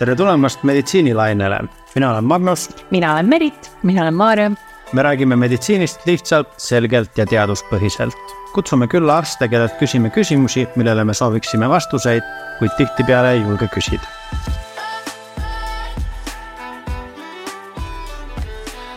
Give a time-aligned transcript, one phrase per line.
[0.00, 1.58] tere tulemast meditsiinilainele,
[1.94, 2.68] mina olen Magnus.
[2.90, 4.50] mina olen Merit, mina olen Maarja.
[4.92, 8.16] me räägime meditsiinist lihtsalt, selgelt ja teaduspõhiselt.
[8.52, 12.22] kutsume külla arste, kellelt küsime küsimusi, millele me sooviksime vastuseid,
[12.58, 14.08] kuid tihtipeale ei julge küsida.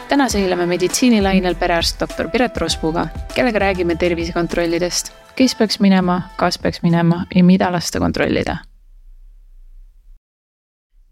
[0.09, 6.81] täna seilame meditsiinilainel perearst doktor Piret Rospuga, kellega räägime tervisekontrollidest, kes peaks minema, kas peaks
[6.81, 8.57] minema ja mida lasta kontrollida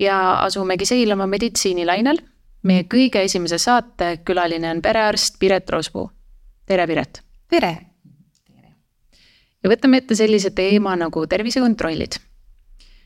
[0.01, 2.17] ja asumegi seilama meditsiinilainel.
[2.63, 6.11] meie kõige esimese saate külaline on perearst Piret Rospuu.
[6.65, 7.21] tere, Piret.
[7.49, 7.77] tere.
[9.63, 12.17] ja võtame ette sellise teema nagu tervisekontrollid.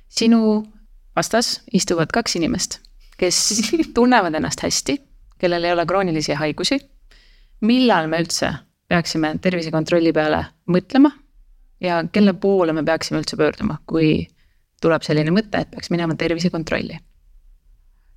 [0.07, 0.63] sinu
[1.15, 2.79] vastas istuvad kaks inimest,
[3.17, 3.61] kes
[3.95, 5.01] tunnevad ennast hästi,
[5.37, 6.79] kellel ei ole kroonilisi haigusi.
[7.61, 8.53] millal me üldse
[8.87, 11.11] peaksime tervisekontrolli peale mõtlema
[11.81, 14.27] ja kelle poole me peaksime üldse pöörduma, kui
[14.85, 17.01] tuleb selline mõte, et peaks minema tervisekontrolli?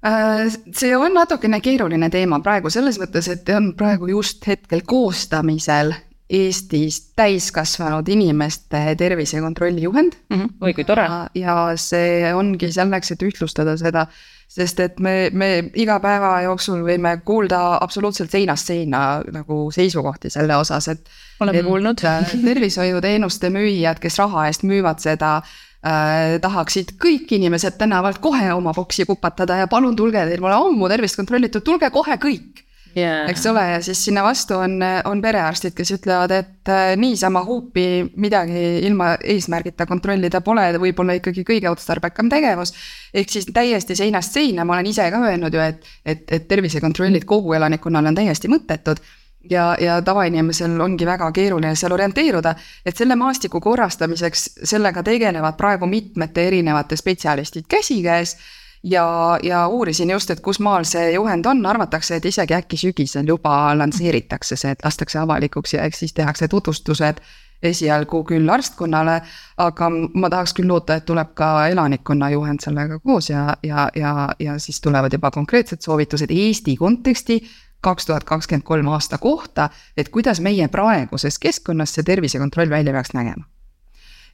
[0.06, 0.44] Äh,
[0.78, 5.96] see on natukene keeruline teema praegu selles mõttes, et on praegu just hetkel koostamisel
[6.28, 10.36] Eestis täiskasvanud inimeste tervisekontrolli juhend mm.
[10.36, 10.48] -hmm.
[10.61, 11.08] oi kui tore.
[11.34, 14.06] ja see ongi selleks, et ühtlustada seda,
[14.48, 20.56] sest et me, me iga päeva jooksul võime kuulda absoluutselt seinast seina nagu seisukohti selle
[20.56, 21.08] osas, et.
[21.41, 22.05] oleme kuulnud.
[22.44, 25.42] tervishoiuteenuste müüjad, kes raha eest müüvad seda
[25.86, 30.88] äh, tahaksid kõik inimesed tänavalt kohe oma boksi kupatada ja palun tulge, teil pole ammu
[30.90, 32.64] tervist kontrollitud, tulge kohe kõik.
[32.96, 33.28] Yeah..
[33.30, 37.84] eks ole, ja siis sinna vastu on, on perearstid, kes ütlevad, et äh, niisama huupi
[38.16, 42.72] midagi ilma eesmärgita kontrollida pole võib-olla ikkagi kõige otstarbekam tegevus.
[43.14, 47.28] ehk siis täiesti seinast seina, ma olen ise ka öelnud ju, et, et, et tervisekontrollid
[47.28, 49.04] kogu elanikkonnale on täiesti mõttetud
[49.50, 52.55] ja, ja tavainimesel ongi väga keeruline seal orienteeruda,
[52.86, 58.36] et selle maastiku korrastamiseks, sellega tegelevad praegu mitmete erinevate spetsialistid käsikäes
[58.83, 63.27] ja, ja uurisin just, et kus maal see juhend on, arvatakse, et isegi äkki sügisel
[63.27, 67.23] juba lansseeritakse see, et lastakse avalikuks ja eks siis tehakse tutvustused
[67.62, 69.17] esialgu küll arstkonnale,
[69.58, 74.29] aga ma tahaks küll loota, et tuleb ka elanikkonna juhend sellega koos ja, ja, ja,
[74.39, 77.41] ja siis tulevad juba konkreetsed soovitused Eesti konteksti
[77.80, 83.14] kaks tuhat kakskümmend kolm aasta kohta, et kuidas meie praeguses keskkonnas see tervisekontroll välja peaks
[83.14, 83.44] nägema.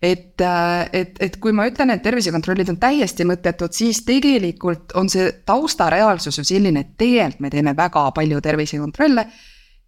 [0.03, 5.09] et, äh, et, et kui ma ütlen, et tervisekontrollid on täiesti mõttetud, siis tegelikult on
[5.09, 9.27] see taustareaalsus ju selline, et tegelikult me teeme väga palju tervisekontrolle.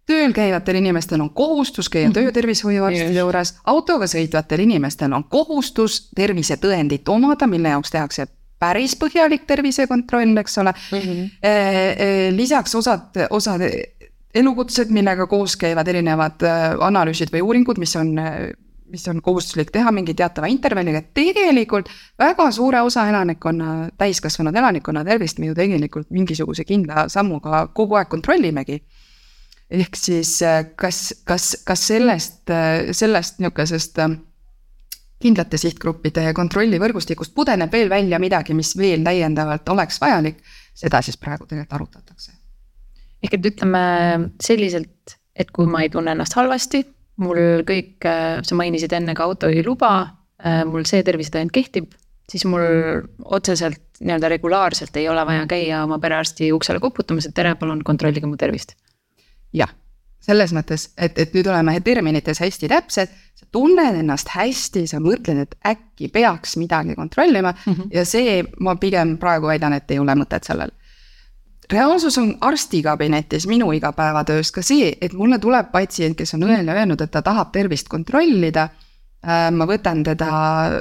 [0.07, 7.47] Tööl käivatel inimestel on kohustus käia töötervishoiuarstide juures, autoga sõitvatel inimestel on kohustus tervisetõendit omada,
[7.47, 8.25] mille jaoks tehakse
[8.59, 10.99] päris põhjalik tervisekontroll, eks ole mm.
[10.99, 12.35] -hmm.
[12.35, 13.61] lisaks osad, osad
[14.37, 18.13] elukutsed, millega koos käivad erinevad äh, analüüsid või uuringud, mis on,
[18.91, 25.05] mis on kohustuslik teha mingi teatava intervalliga, et tegelikult väga suure osa elanikkonna, täiskasvanud elanikkonna
[25.07, 28.81] tervist me ju tegelikult mingisuguse kindla sammuga kogu aeg kontrollimegi
[29.67, 30.37] ehk siis
[30.79, 32.45] kas, kas, kas sellest,
[32.95, 33.99] sellest niisugusest
[35.21, 40.43] kindlate sihtgruppide kontrollivõrgustikust pudeneb veel välja midagi, mis veel täiendavalt oleks vajalik,
[40.77, 42.31] seda siis praegu tegelikult arutatakse.
[43.23, 43.79] ehk et ütleme
[44.43, 46.83] selliselt, et kui ma ei tunne ennast halvasti,
[47.17, 48.05] mul kõik,
[48.45, 49.93] sa mainisid enne ka autojuhiluba,
[50.69, 51.89] mul see tervisetõend kehtib,
[52.29, 57.55] siis mul otseselt nii-öelda regulaarselt ei ole vaja käia oma perearsti uksele koputamas, et tere,
[57.57, 58.75] palun kontrollige mu tervist.
[59.53, 59.73] jah
[60.27, 65.45] selles mõttes, et, et nüüd oleme terminites hästi täpsed, sa tunned ennast hästi, sa mõtled,
[65.45, 67.93] et äkki peaks midagi kontrollima mm -hmm.
[67.93, 70.71] ja see, ma pigem praegu väidan, et ei ole mõtet sellel.
[71.71, 76.73] reaalsus on arstikabinetis minu igapäevatöös ka see, et mulle tuleb patsient, kes on õel ja
[76.73, 78.69] öelnud, et ta tahab tervist kontrollida.
[79.27, 80.71] Äh, ma võtan teda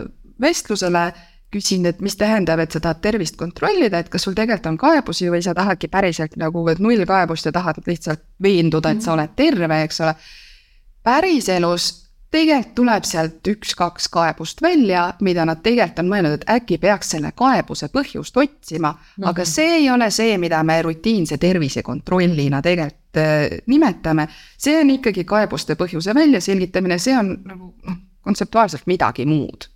[0.40, 1.12] vestlusele
[1.56, 5.30] küsin, et mis tähendab, et sa tahad tervist kontrollida, et kas sul tegelikult on kaebusi
[5.32, 9.82] või sa tahadki päriselt nagu null kaebust ja tahad lihtsalt veenduda, et sa oled terve,
[9.82, 10.16] eks ole.
[11.06, 11.92] päriselus
[12.30, 17.32] tegelikult tuleb sealt üks-kaks kaebust välja, mida nad tegelikult on mõelnud, et äkki peaks selle
[17.36, 18.98] kaebuse põhjust otsima mm.
[18.98, 19.28] -hmm.
[19.30, 24.28] aga see ei ole see, mida me rutiinse tervisekontrollina tegelikult äh, nimetame.
[24.58, 29.70] see on ikkagi kaebuste põhjuse väljaselgitamine, see on nagu noh, kontseptuaalselt midagi muud.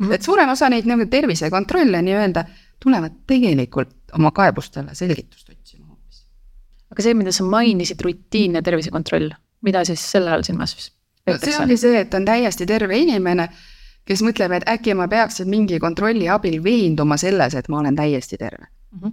[0.00, 0.14] -hmm.
[0.14, 2.44] et suurem osa neid nii-öelda tervisekontrolle nii-öelda
[2.82, 6.24] tulevad tegelikult oma kaebustele selgitust otsima hoopis.
[6.92, 9.30] aga see, mida sa mainisid, rutiinne tervisekontroll,
[9.62, 10.76] mida siis selle all silmas
[11.24, 11.50] peetakse?
[11.50, 13.48] see ongi see, et on täiesti terve inimene,
[14.08, 18.38] kes mõtleb, et äkki ma peaksin mingi kontrolli abil veenduma selles, et ma olen täiesti
[18.40, 19.02] terve mm.
[19.02, 19.12] -hmm.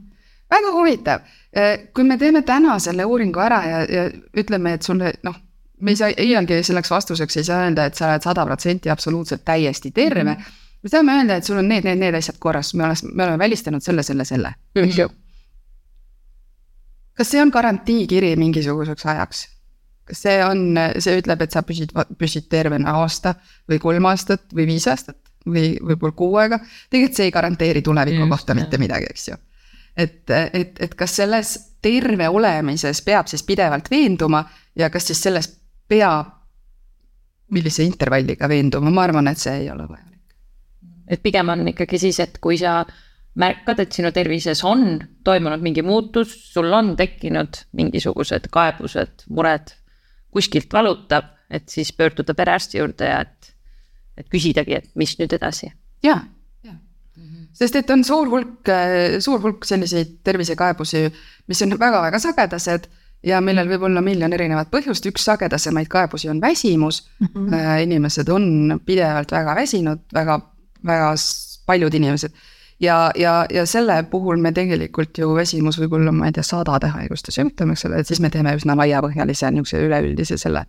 [0.56, 1.28] väga huvitav,
[1.94, 4.08] kui me teeme täna selle uuringu ära ja, ja
[4.38, 5.36] ütleme, et sulle noh,
[5.82, 9.44] me ei saa iialgi selleks vastuseks ei saa öelda, et sa oled sada protsenti absoluutselt
[9.46, 10.40] täiesti terve mm.
[10.40, 13.26] -hmm me saame öelda, et sul on need, need, need asjad korras, me oleme, me
[13.26, 15.08] oleme välistanud selle, selle, selle, eks ju.
[17.18, 19.46] kas see on garantiikiri mingisuguseks ajaks?
[20.08, 23.36] kas see on, see ütleb, et sa püsid, püsid tervena aasta
[23.68, 26.62] või kolm aastat või viis aastat või võib-olla kuu aega.
[26.90, 29.38] tegelikult see ei garanteeri tuleviku Just, kohta mitte midagi, eks ju.
[29.98, 31.54] et, et, et kas selles
[31.84, 34.46] terve olemises peab siis pidevalt veenduma
[34.76, 35.52] ja kas siis selles
[35.88, 36.32] peab
[37.52, 40.17] millise intervalliga veenduma, ma arvan, et see ei ole vajalik.
[41.08, 42.82] Et pigem on ikkagi siis, et kui sa
[43.38, 49.74] märkad, et sinu tervises on toimunud mingi muutus, sul on tekkinud mingisugused kaebused, mured,
[50.34, 53.54] kuskilt valutab, et siis pöörduda perearsti juurde ja et,
[54.18, 55.72] et küsidagi, et mis nüüd edasi.
[56.04, 56.20] ja,
[56.66, 56.74] ja,
[57.54, 58.72] sest et on suur hulk,
[59.24, 61.08] suur hulk selliseid tervisekaebusi,
[61.48, 62.90] mis on väga-väga sagedased
[63.26, 67.28] ja millel võib olla miljon erinevat põhjust, üks sagedasemaid kaebusi on väsimus mm.
[67.34, 67.82] -hmm.
[67.84, 70.40] inimesed on pidevalt väga väsinud, väga,
[70.88, 71.12] väga
[71.68, 72.32] paljud inimesed.
[72.80, 76.92] ja, ja, ja selle puhul me tegelikult ju väsimus võib olla, ma ei tea, sadade
[76.94, 80.66] haiguste sümptom, eks ole, et siis me teeme üsna laiapõhjalise niisuguse üleüldise selle.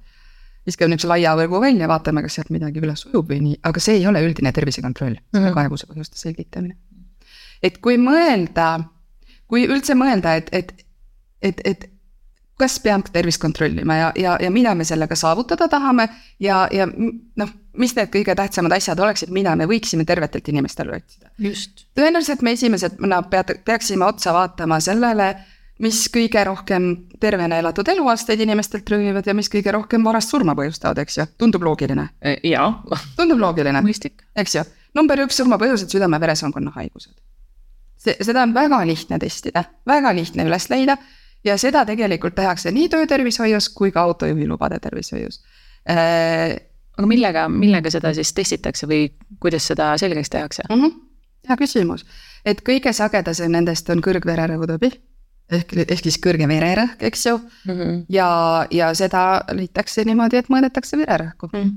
[0.67, 4.01] viskame niisuguse laia võrgu välja, vaatame, kas sealt midagi üles ujub või nii, aga see
[4.01, 5.55] ei ole üldine tervisekontroll mm, -hmm.
[5.55, 6.77] kaebuse põhjuste selgitamine.
[7.63, 8.81] et kui mõelda,
[9.47, 10.75] kui üldse mõelda, et, et,
[11.43, 11.91] et, et
[12.59, 16.09] kas peab tervist kontrollima ja, ja, ja mida me sellega saavutada tahame
[16.43, 21.31] ja, ja noh, mis need kõige tähtsamad asjad oleksid, mida me võiksime tervetelt inimestel otsida.
[21.99, 25.29] tõenäoliselt me esimesena pead, peaksime otsa vaatama sellele,
[25.85, 26.89] mis kõige rohkem
[27.21, 31.63] tervena elatud eluaastaid inimestelt röövivad ja mis kõige rohkem varast surma põhjustavad, eks ju, tundub
[31.63, 32.09] loogiline?
[32.23, 32.73] E, jaa.
[33.17, 33.83] tundub loogiline,
[34.37, 34.65] eks ju,
[34.99, 37.15] number üks surmapõhjused, südame-veresoonkonna haigused.
[37.99, 40.99] see, seda on väga lihtne testida, väga lihtne üles leida
[41.45, 45.43] ja seda tegelikult tehakse nii töötervishoius kui ka autojuhilubade tervishoius
[45.91, 46.59] äh,.
[46.99, 49.09] Aga millega, millega seda siis testitakse või
[49.43, 50.81] kuidas seda selgeks tehakse mm?
[50.81, 50.97] -hmm.
[51.49, 52.07] hea küsimus,
[52.45, 54.91] et kõige sagedasem nendest on kõrgvererõhutõbi
[55.51, 57.75] ehk, ehk siis kõrge vererõhk, eks ju mm.
[57.75, 58.03] -hmm.
[58.09, 61.63] ja, ja seda leitakse niimoodi, et mõõdetakse vererõhku mm.
[61.63, 61.73] -hmm.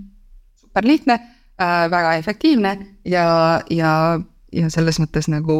[0.55, 4.19] super lihtne äh,, väga efektiivne ja, ja,
[4.51, 5.57] ja selles mõttes nagu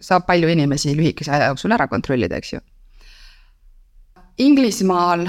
[0.00, 2.60] saab palju inimesi lühikese aja jooksul ära kontrollida, eks ju.
[4.38, 5.28] Inglismaal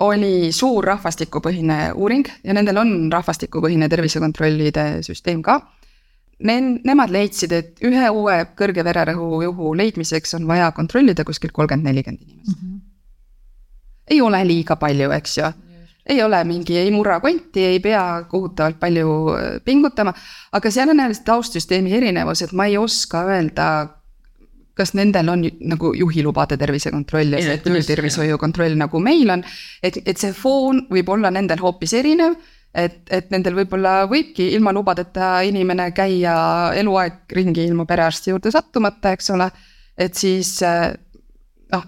[0.00, 5.60] oli suur rahvastikupõhine uuring ja nendel on rahvastikupõhine tervisekontrollide süsteem ka.
[6.44, 11.88] Ne-, nemad leidsid, et ühe uue kõrge vererõhu juhu leidmiseks on vaja kontrollida kuskil kolmkümmend,
[11.88, 12.66] nelikümmend inimest mm.
[12.66, 12.80] -hmm.
[14.10, 15.52] ei ole liiga palju, eks ju
[16.06, 20.14] ei ole mingi, ei murra konti, ei pea kohutavalt palju äh, pingutama,
[20.52, 23.66] aga seal on jälle taustsüsteemi erinevus, et ma ei oska öelda,
[24.76, 29.44] kas nendel on nagu juhilubade tervisekontroll ja see töötervishoiu kontroll, nagu meil on.
[29.82, 32.36] et, et see foon võib olla nendel hoopis erinev,
[32.76, 36.36] et, et nendel võib-olla võibki ilma lubadeta inimene käia
[36.76, 39.48] eluaeg ringi ilma perearsti juurde sattumata, eks ole.
[39.96, 40.58] et siis
[41.72, 41.86] noh,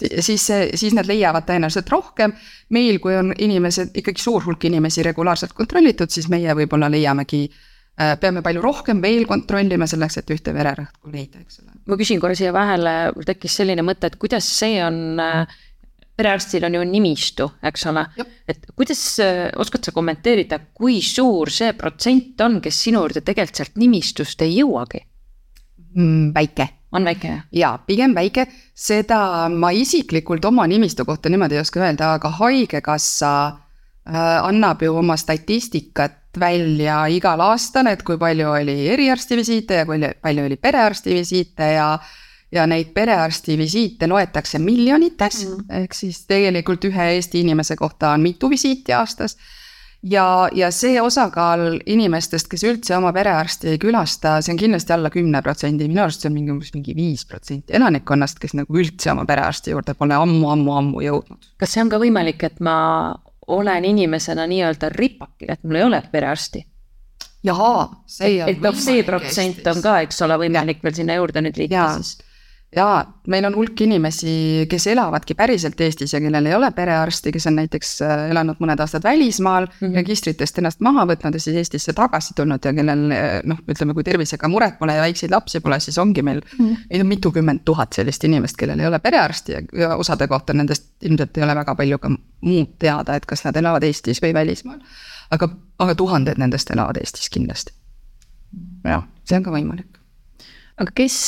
[0.00, 2.34] siis, siis nad leiavad tõenäoliselt rohkem.
[2.74, 7.46] meil, kui on inimesed, ikkagi suur hulk inimesi regulaarselt kontrollitud, siis meie võib-olla leiamegi
[7.94, 11.73] Äh, peame palju rohkem veel kontrollima selleks, et ühte vererõhku leida, eks ole.
[11.86, 15.56] Ma küsin korra siia vahele, mul tekkis selline mõte, et kuidas see on äh,
[16.16, 18.04] perearstil on ju nimistu, eks ole,
[18.48, 23.60] et kuidas, äh, oskad sa kommenteerida, kui suur see protsent on, kes sinu juurde tegelikult
[23.60, 25.02] sealt nimistust ei jõuagi
[25.96, 26.32] mm,?
[26.36, 26.68] väike.
[26.94, 27.44] on väike, jah?
[27.52, 33.32] jaa, pigem väike, seda ma isiklikult oma nimistu kohta niimoodi ei oska öelda, aga Haigekassa
[33.48, 39.86] äh, annab ju oma statistikat välja igal aastal, et kui palju oli eriarsti visiite ja
[39.88, 41.88] kui palju oli perearsti visiite ja
[42.54, 48.22] ja neid perearsti visiite loetakse miljonites mm., ehk siis tegelikult ühe Eesti inimese kohta on
[48.22, 49.36] mitu visiiti aastas.
[50.02, 55.10] ja, ja see osakaal inimestest, kes üldse oma perearsti ei külasta, see on kindlasti alla
[55.10, 59.12] kümne protsendi, minu arust see on mingi umbes mingi viis protsenti elanikkonnast, kes nagu üldse
[59.12, 61.54] oma perearsti juurde pole ammu-ammu-ammu jõudnud.
[61.58, 62.76] kas see on ka võimalik, et ma
[63.46, 66.66] olen inimesena nii-öelda ripakil, et mul ei ole perearsti.
[67.44, 68.48] jaa, see on.
[68.48, 72.16] et noh, see protsent on ka, eks ole, võimalik veel sinna juurde nüüd liita siis
[72.76, 77.46] jaa, meil on hulk inimesi, kes elavadki päriselt Eestis ja kellel ei ole perearsti, kes
[77.50, 79.94] on näiteks äh, elanud mõned aastad välismaal mm, -hmm.
[80.00, 84.04] registritest ennast maha võtnud ja siis Eestisse tagasi tulnud ja kellel äh, noh, ütleme, kui
[84.04, 86.84] tervisega muret pole ja väikseid lapsi pole, siis ongi meil mm, -hmm.
[86.90, 90.90] meil on mitukümmend tuhat sellist inimest, kellel ei ole perearsti ja, ja osade kohta nendest
[91.02, 94.78] ilmselt ei ole väga palju ka muud teada, et kas nad elavad Eestis või välismaal.
[95.30, 97.72] aga, aga tuhanded nendest elavad Eestis kindlasti.
[98.84, 99.93] jah, see on ka võimalik
[100.82, 101.18] aga kes,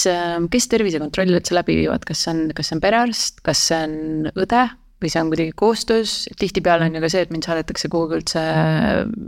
[0.53, 4.33] kes tervisekontrolli üldse läbi viivad, kas see on, kas see on perearst, kas see on
[4.35, 4.65] õde,
[5.03, 8.43] või see on kuidagi koostöös, tihtipeale on ju ka see, et mind saadetakse kuhugi üldse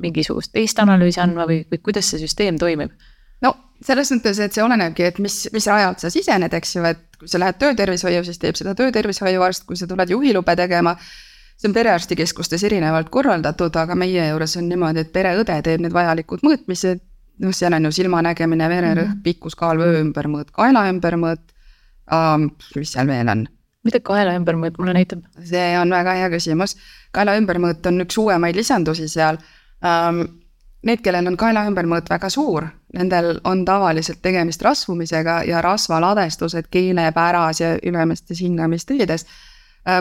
[0.03, 2.95] mingisugust teist analüüsi andma või, või kuidas see süsteem toimib?
[3.45, 3.53] no
[3.85, 7.31] selles mõttes, et see olenebki, et mis, mis rajalt sa sisened, eks ju, et kui
[7.31, 10.97] sa lähed töötervishoiu, siis teeb seda töötervishoiu arst, kui sa tuled juhilube tegema,
[11.59, 16.43] see on perearstikeskustes erinevalt korraldatud, aga meie juures on niimoodi, et pereõde teeb need vajalikud
[16.47, 17.05] mõõtmised,
[17.43, 21.55] noh, seal on ju silmanägemine, vererõhk mm -hmm., pikkuskaal, vöö ümbermõõt, kaela ümbermõõt
[22.13, 23.47] um,, mis seal veel on?
[23.87, 25.23] mida kaela ümbermõõt mulle näitab?
[25.45, 26.77] see on väga hea küsimus,
[27.13, 29.41] kaela ümbermõõt on üks uuemaid lisandusi seal
[29.83, 30.27] um,.
[30.87, 32.63] Need, kellel on kaela ümbermõõt väga suur,
[32.95, 39.27] nendel on tavaliselt tegemist rasvumisega ja rasvaladestused keelepäras ja ülemistes hingamisteedes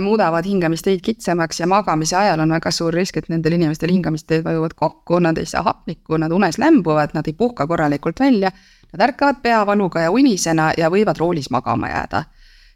[0.01, 4.75] muudavad hingamisteid kitsamaks ja magamise ajal on väga suur risk, et nendel inimestel hingamisteed vajuvad
[4.75, 8.51] kokku, nad ei saa hapnikku, nad unes lämbuvad, nad ei puhka korralikult välja.
[8.93, 12.23] Nad ärkavad peavaluga ja unisena ja võivad roolis magama jääda.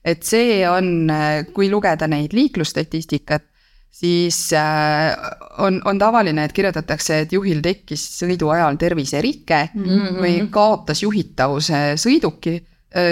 [0.05, 3.43] et see on, äh, kui lugeda neid liiklusstatistikat,
[3.91, 5.13] siis äh,
[5.59, 10.17] on, on tavaline, et kirjutatakse, et juhil tekkis sõidu ajal terviserike mm -hmm.
[10.23, 12.61] või kaotas juhitavuse sõiduki.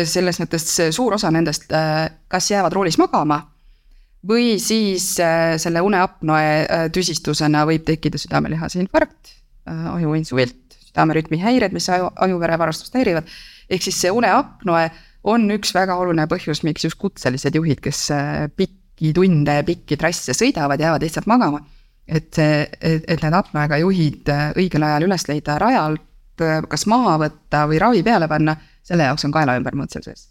[0.03, 1.71] selles mõttes suur osa nendest
[2.27, 3.39] kas jäävad roolis magama
[4.27, 9.35] või siis äh, selle uneapnoe äh, tüsistusena võib tekkida südamelihase infarkt
[9.69, 13.29] äh,, ajuinsulilt, südamerütmi häired, mis aju, ajuverevarustust häirivad.
[13.69, 14.89] ehk siis see uneapnoe
[15.29, 18.07] on üks väga oluline põhjus, miks just kutselised juhid, kes
[18.55, 21.61] pikki tunde ja pikki trasse sõidavad, jäävad lihtsalt magama.
[22.07, 26.01] et see, et, et need apnoega juhid õigel ajal üles leida rajalt,
[26.71, 30.29] kas maha võtta või ravi peale panna, selle jaoks on kaela ümbermõõt seal sees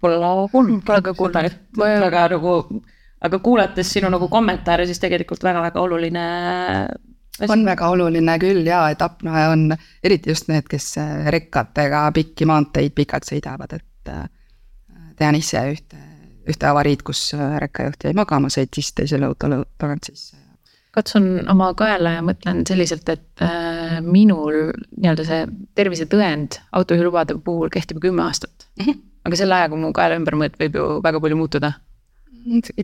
[0.00, 0.16] Pole
[0.52, 2.56] kuulnud, pole ka kuulnud, väga nagu,
[3.26, 6.24] aga kuulates sinu nagu kommentaare, siis tegelikult väga-väga oluline.
[7.48, 9.70] on väga oluline küll ja, et apnoe on,
[10.04, 10.94] eriti just need, kes
[11.32, 14.28] rekkadega pikki maanteid pikalt sõidavad, et äh,
[15.16, 16.04] tean ise ühte,
[16.48, 20.36] ühte avariid, kus rekkajuht jäi magama, sõitis teisele autole tagant sisse
[20.90, 25.44] katsun oma kaela ja mõtlen selliselt, et äh, minul nii-öelda see
[25.78, 28.84] tervisetõend autojuhilubade puhul kehtib kümme aastat mm.
[28.84, 31.72] -hmm aga selle ajaga mu kaela ümbermõõt võib ju väga palju muutuda.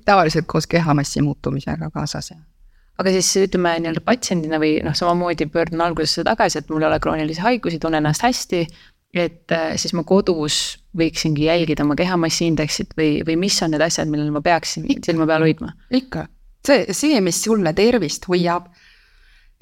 [0.04, 2.44] tavaliselt koos kehamassi muutumisega kaasas, jah
[3.00, 7.00] aga siis ütleme nii-öelda patsiendina või noh, samamoodi pöördun algusesse tagasi, et mul ei ole
[7.02, 8.66] kroonilisi haigusi, tunnen ennast hästi.
[9.16, 13.80] et äh, siis ma kodus võiksingi jälgida oma kehamassi indeksit või, või mis on need
[13.80, 15.72] asjad, millele ma peaksin ikka, silma peal hoidma?
[15.90, 16.26] ikka,
[16.66, 18.66] see, see, mis sulle tervist hoiab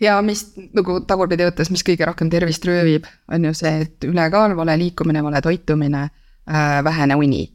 [0.01, 4.57] ja mis nagu tagurpidi võttes, mis kõige rohkem tervist röövib, on ju see, et ülekaal,
[4.59, 6.09] vale liikumine, vale toitumine
[6.85, 7.53] vähene uni,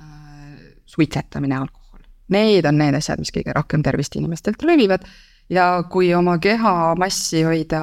[0.00, 0.06] äh,
[0.86, 2.00] suitsetamine, alkohol.
[2.28, 5.04] Need on need asjad, mis kõige rohkem tervist inimestelt röövivad
[5.50, 7.82] ja kui oma kehamassi hoida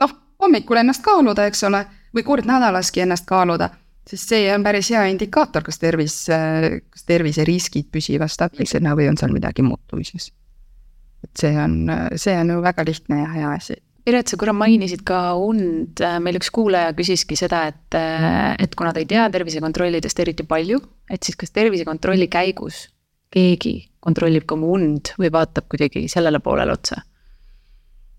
[0.00, 3.70] noh, hommikul ennast kaaluda, eks ole, või kord nädalaski ennast kaaluda,
[4.08, 6.20] siis see on päris hea indikaator, kas tervis,
[6.90, 10.32] kas terviseriskid püsivad stabiilsena või on seal midagi muutumises.
[11.24, 13.76] et see on, see on ju väga lihtne ja hea asi
[14.08, 17.96] Piret, sa korra mainisid ka und, meil üks kuulaja küsiski seda, et,
[18.64, 20.80] et kuna ta ei tea tervisekontrollidest eriti palju,
[21.12, 22.86] et siis kas tervisekontrolli käigus
[23.28, 27.02] keegi kontrollib ka mu und või vaatab kuidagi sellele poolele otsa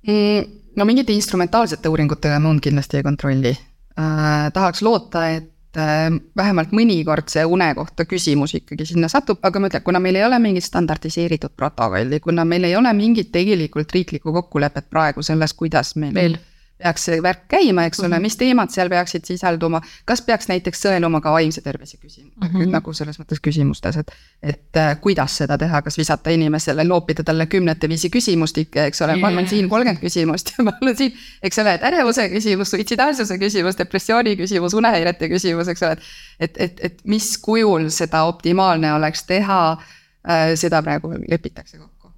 [0.05, 0.57] mm,?
[0.77, 4.51] no mingite instrumentaalsete uuringutega me und kindlasti ei kontrolli äh,.
[4.53, 9.69] tahaks loota, et Äh, vähemalt mõnikord see une kohta küsimus ikkagi sinna satub, aga ma
[9.69, 14.33] ütlen, kuna meil ei ole mingit standardiseeritud protokolli, kuna meil ei ole mingit tegelikult riiklikku
[14.33, 16.39] kokkulepet praegu selles, kuidas meil Veel
[16.79, 18.21] peaks see värk käima, eks ole -hmm.
[18.21, 22.71] mis teemad seal peaksid sisalduma, kas peaks näiteks sõeluma ka vaimse tervise küsimus mm, -hmm.
[22.75, 24.11] nagu selles mõttes küsimustes, et.
[24.43, 29.17] et äh, kuidas seda teha, kas visata inimesele, loopida talle kümnete viisi küsimustikke, eks ole
[29.17, 31.13] yeah., ma olen siin kolmkümmend küsimust ja ma olen siin.
[31.43, 36.01] eks ole, et ärevuse küsimus, suitsidaalsuse küsimus, depressiooni küsimus, unehäirete küsimus, eks ole, et.
[36.39, 42.13] et, et, et mis kujul seda optimaalne oleks teha äh,, seda praegu lepitakse kokku.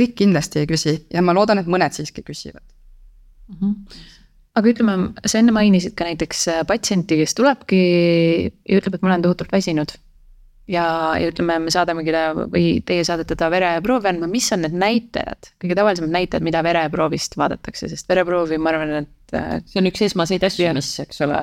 [0.00, 2.73] kõik kindlasti ei küsi ja ma loodan, et mõned siiski küsivad
[3.48, 3.56] mm.
[3.60, 4.00] -hmm.
[4.54, 4.96] aga ütleme,
[5.26, 7.82] sa enne mainisid ka näiteks äh, patsienti, kes tulebki
[8.68, 9.96] ja ütleb, et ma olen tohutult väsinud.
[10.68, 10.84] ja,
[11.20, 15.50] ja ütleme, me saadamegi ta või teie saadate ta vereproovi andma, mis on need näitajad,
[15.60, 19.36] kõige tavalisemad näitajad, mida vereproovist vaadatakse, sest vereproovi, ma arvan, et.
[19.36, 21.42] Äh, see on üks esmaseid asju, mis, eks ole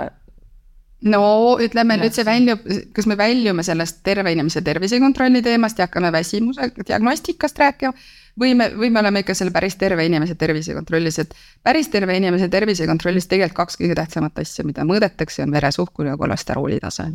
[1.02, 1.22] no
[1.62, 2.66] ütleme nüüd see väljub,
[2.96, 7.94] kas me väljume sellest terve inimese tervisekontrolli teemast ja hakkame väsimuse diagnostikast rääkima
[8.40, 11.34] või me, või me oleme ikka selle päris terve inimese tervisekontrollis, et
[11.64, 16.80] päris terve inimese tervisekontrollis tegelikult kaks kõige tähtsamat asja, mida mõõdetakse, on veresuhkur ja kolesterooli
[16.80, 17.10] tase.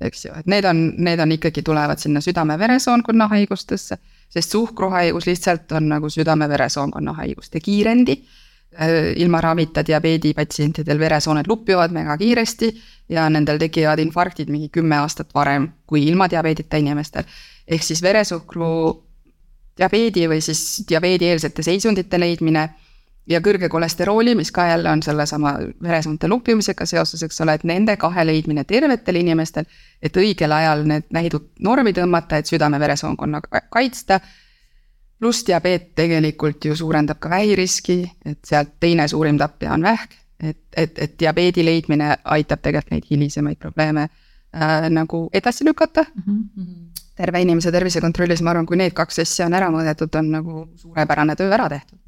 [0.00, 3.98] eks ju, et need on, need on ikkagi tulevad sinna südame-veresoonkonna haigustesse,
[4.28, 8.24] sest suhkruhaigus lihtsalt on nagu südame-veresoonkonna haiguste kiirendi.
[8.72, 12.70] Äh, ilma ravita diabeedipatsientidel veresooned lupivad väga kiiresti
[13.12, 17.28] ja nendel tekivad infarktid mingi kümme aastat varem kui ilma diabeedita inimestel.
[17.68, 18.72] Ehk siis veresuhkru
[19.78, 22.68] diabeedi või siis diabeedieelsete seisundite leidmine
[23.26, 27.96] ja kõrge kolesterooli, mis ka jälle on sellesama veresoonte luppimisega seoses, eks ole, et nende
[27.96, 29.68] kahe leidmine tervetel inimestel,
[30.02, 34.20] et õigel ajal need näidud normi tõmmata, et südame-veresoonkonna kaitsta.
[35.22, 40.58] pluss diabeet tegelikult ju suurendab ka vähiriski, et sealt teine suurim tapja on vähk, et,
[40.76, 46.22] et, et diabeedi leidmine aitab tegelikult neid hilisemaid probleeme äh, nagu edasi lükata mm.
[46.58, 47.01] -hmm.
[47.22, 51.38] Terve inimese tervisekontrollis, ma arvan, kui need kaks asja on ära mõõdetud, on nagu suurepärane
[51.38, 52.02] töö ära tehtud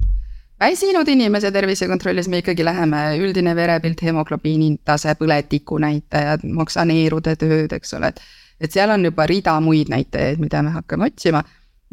[0.59, 7.93] väsinud inimese tervisekontrollis me ikkagi läheme üldine verepilt, hemoglobiini tase, põletiku näitajad, maksaneerude tööd, eks
[7.97, 8.21] ole, et.
[8.59, 11.43] et seal on juba rida muid näitajaid, mida me hakkame otsima.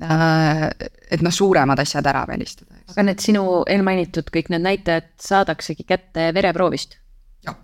[0.03, 0.69] Äh,
[1.13, 2.79] et noh, suuremad asjad ära välistada.
[2.93, 6.97] aga need sinu eelmainitud kõik need näitajad saadaksegi kätte vereproovist?
[7.45, 7.59] jah.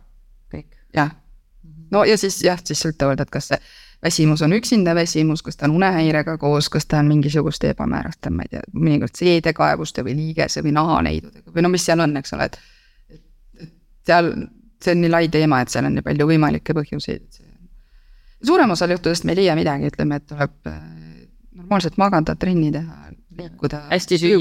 [0.52, 0.68] kõik?
[0.94, 1.14] jah,
[1.90, 3.58] no ja siis jah, siis sõltuvalt, et kas see
[4.02, 8.46] väsimus on üksinda väsimus, kas ta on unehäirega koos, kas ta on mingisuguste ebamääraste, ma
[8.46, 12.48] ei tea, mõnikord seedekaebuste või liigese või nahaneidudega või no mis seal on, eks ole,
[12.50, 12.60] et.
[13.60, 13.74] et,
[14.06, 14.32] seal,
[14.82, 17.42] see on nii lai teema, et seal on nii palju võimalikke põhjuseid.
[18.46, 20.78] suurem osa juhtudest me ei leia midagi, ütleme, et tuleb äh,
[21.58, 23.82] normaalselt magada, trenni teha, liikuda.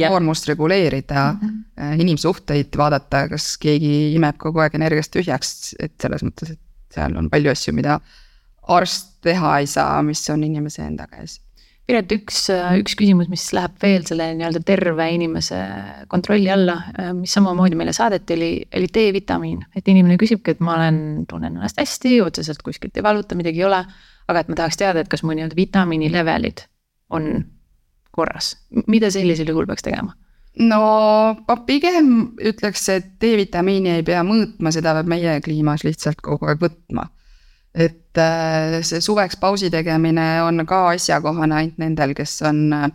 [0.10, 2.02] koormust reguleerida mm, -hmm.
[2.02, 7.30] inimsuhteid vaadata, kas keegi imeb kogu aeg energiast tühjaks, et selles mõttes, et seal on
[7.30, 8.00] palju asju, mida
[8.68, 11.40] arst teha ei saa, mis on inimese enda käes.
[11.88, 12.42] Piret, üks,
[12.82, 15.60] üks küsimus, mis läheb veel selle nii-öelda terve inimese
[16.12, 16.76] kontrolli alla,
[17.16, 19.62] mis samamoodi meile saadeti, oli, oli D-vitamiin.
[19.76, 21.00] et inimene küsibki, et ma olen,
[21.32, 23.86] tunnen ennast hästi, otseselt kuskilt ei valuta, midagi ei ole.
[24.28, 26.66] aga et ma tahaks teada, et kas mu nii-öelda vitamiini levelid
[27.16, 27.46] on
[28.12, 28.58] korras,
[28.92, 30.12] mida sellisel juhul peaks tegema?
[30.60, 30.82] no
[31.48, 36.60] ma pigem ütleks, et D-vitamiini ei pea mõõtma, seda peab meie kliimas lihtsalt kogu aeg
[36.60, 37.08] võtma
[37.78, 42.88] et äh, see suveks pausi tegemine on ka asjakohane ainult nendel, kes on äh,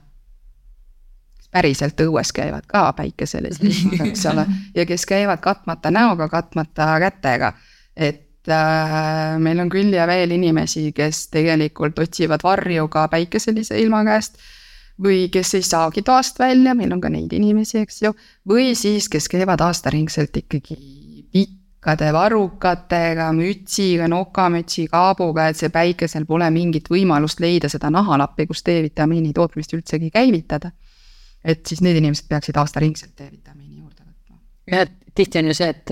[1.52, 3.60] päriselt õues käivad ka päikeselis,
[4.08, 7.52] eks ole, ja kes käivad katmata näoga, katmata kätega.
[7.96, 14.04] et äh, meil on küll ja veel inimesi, kes tegelikult otsivad varju ka päikeselise ilma
[14.08, 14.40] käest.
[15.02, 18.12] või kes ei saagi toast välja, meil on ka neid inimesi, eks ju,
[18.48, 21.01] või siis, kes käivad aastaringselt ikkagi
[21.82, 28.62] pikkade varrukatega, mütsiga, nokamütsi, kaabuga, et see päikesel pole mingit võimalust leida seda nahalappi, kus
[28.62, 30.70] D-vitamiini tootmist üldsegi käivitada.
[31.44, 34.38] et siis need inimesed peaksid aastaringselt D-vitamiini juurde võtma.
[34.70, 35.90] jah, et tihti on ju see, et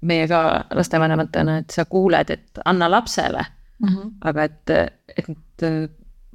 [0.00, 4.10] meie ka lastevanematena, et sa kuuled, et anna lapsele mm, -hmm.
[4.24, 4.70] aga et,
[5.16, 5.68] et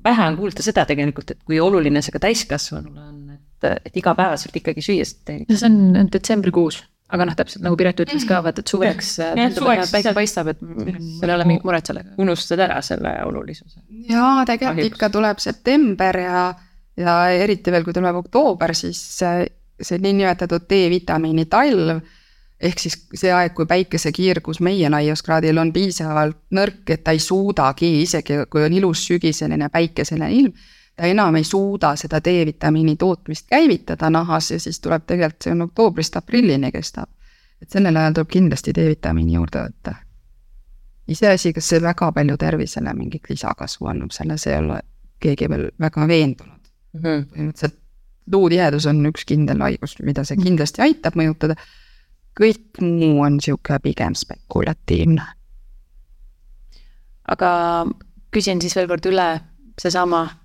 [0.04, 4.56] vähe on kuulda seda tegelikult, et kui oluline see ka täiskasvanule on, et, et igapäevaselt
[4.56, 5.42] ikkagi süüa seda.
[5.50, 9.92] see on detsembrikuus aga noh, täpselt nagu Piret ütles ka, vaata, et suveks tundub, et
[9.92, 12.16] päike paistab, et sul ei ole mingit muret sellega.
[12.24, 13.84] unustad ära selle olulisuse.
[14.10, 16.48] jaa, tegelikult ikka tuleb september ja,
[16.98, 19.48] ja eriti veel, kui tuleb oktoober, siis see,
[19.82, 22.02] see niinimetatud D-vitamiini talv
[22.64, 27.90] ehk siis see aeg, kui päikesekiirgus meie laiuskraadil on piisavalt nõrk, et ta ei suudagi,
[28.06, 30.54] isegi kui on ilus sügiseline päikeseline ilm
[30.96, 35.62] ta enam ei suuda seda D-vitamiini tootmist käivitada nahas ja siis tuleb tegelikult, see on
[35.68, 37.10] oktoobrist aprillini kestab.
[37.62, 39.96] et sellel ajal tuleb kindlasti D-vitamiini juurde võtta.
[41.08, 44.82] iseasi, kas see väga palju tervisele mingit lisakasvu annab, selles ei ole
[45.20, 46.60] keegi veel väga veendunud
[46.94, 47.26] mm -hmm..
[47.32, 47.80] põhimõtteliselt
[48.32, 51.56] luutihedus on üks kindel haigus, mida see kindlasti aitab mõjutada.
[52.40, 55.26] kõik muu on sihuke pigem spekulatiivne.
[57.28, 57.50] aga
[58.32, 59.42] küsin siis veel kord üle,
[59.82, 60.43] seesama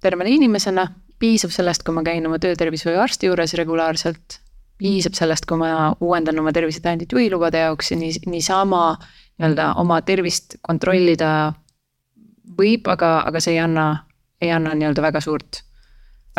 [0.00, 0.86] tervena inimesena,
[1.18, 4.38] piisab sellest, kui ma käin oma töötervishoiuarsti juures regulaarselt,
[4.78, 8.82] piisab sellest, kui ma uuendan oma tervisetõendit juhilubade jaoks ja nii, niisama
[9.38, 11.52] nii-öelda oma tervist kontrollida
[12.58, 13.88] võib, aga, aga see ei anna,
[14.42, 15.62] ei anna nii-öelda väga suurt,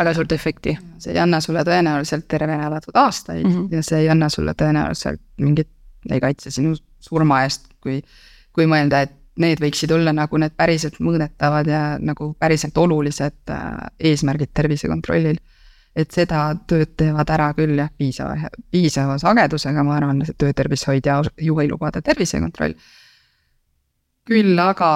[0.00, 0.76] väga suurt efekti.
[0.98, 3.76] see ei anna sulle tõenäoliselt tervena elatud aastaid mm -hmm.
[3.76, 5.68] ja see ei anna sulle tõenäoliselt mingit,
[6.10, 8.02] ei kaitse sinu surma eest, kui,
[8.52, 13.88] kui mõelda, et need võiksid olla nagu need päriselt mõõdetavad ja nagu päriselt olulised äh,
[14.10, 15.40] eesmärgid tervisekontrollil.
[15.96, 21.18] et seda tööd teevad ära küll jah, piisava, piisava sagedusega, ma arvan, see töötervishoid ja
[21.40, 22.74] juhilubade tervisekontroll.
[24.30, 24.92] küll aga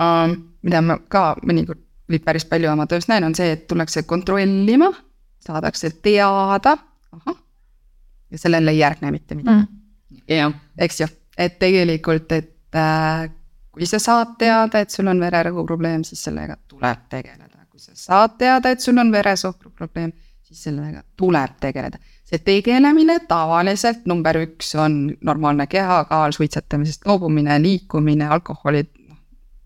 [0.00, 4.02] äh,, mida ma ka mõnikord või päris palju oma töös näen, on see, et tullakse
[4.06, 4.92] kontrollima,
[5.42, 6.76] saadakse teada,
[7.12, 7.38] ahah,
[8.30, 10.22] ja sellele ei järgne mitte midagi mm..
[10.30, 13.26] jah, eks ju, et tegelikult, et äh,
[13.76, 17.66] kui sa saad teada, et sul on vererõhu probleem, siis sellega tuleb tegeleda.
[17.70, 20.12] kui sa saad teada, et sul on veresohkru probleem,
[20.42, 21.98] siis sellega tuleb tegeleda.
[22.24, 29.18] see tegelemine tavaliselt number üks on normaalne kehakaal, suitsetamisest loobumine, liikumine, alkoholi noh,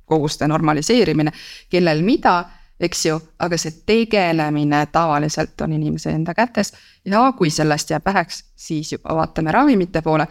[0.05, 1.33] koguste normaliseerimine,
[1.71, 2.45] kellel mida
[2.81, 6.73] eks ju, aga see tegelemine tavaliselt on inimese enda kätes.
[7.05, 10.27] ja kui sellest jääb väheks, siis juba vaatame ravimite poole.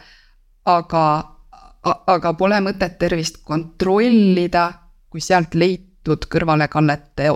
[0.65, 1.38] aga,
[1.83, 4.71] aga pole mõtet tervist kontrollida,
[5.09, 7.29] kui sealt leitud kõrvalekallete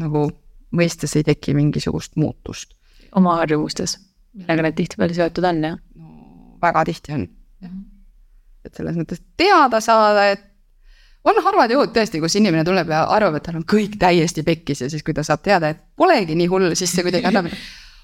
[0.00, 0.26] nagu
[0.76, 2.74] mõistes ei teki mingisugust muutust.
[3.14, 3.98] oma harjumustes,
[4.34, 5.78] millega need tihtipeale seotud on, jah?
[5.98, 6.12] no
[6.62, 7.26] väga tihti on,
[7.62, 7.74] jah.
[8.64, 10.46] et selles mõttes teada saada, et
[11.24, 14.84] on harvad juhud tõesti, kus inimene tuleb ja arvab, et tal on kõik täiesti pekkis
[14.86, 17.50] ja siis, kui ta saab teada, et polegi nii hull, siis see kuidagi annab.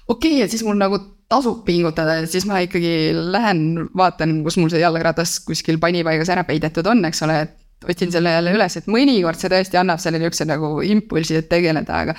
[0.07, 4.57] okei okay,, et siis mul nagu tasub pingutada ja siis ma ikkagi lähen vaatan, kus
[4.61, 8.77] mul see jalgratas kuskil panipaigas ära peidetud on, eks ole, et otsin selle jälle üles,
[8.79, 12.15] et mõnikord see tõesti annab selle niisuguse nagu impulsi, et tegeleda, aga.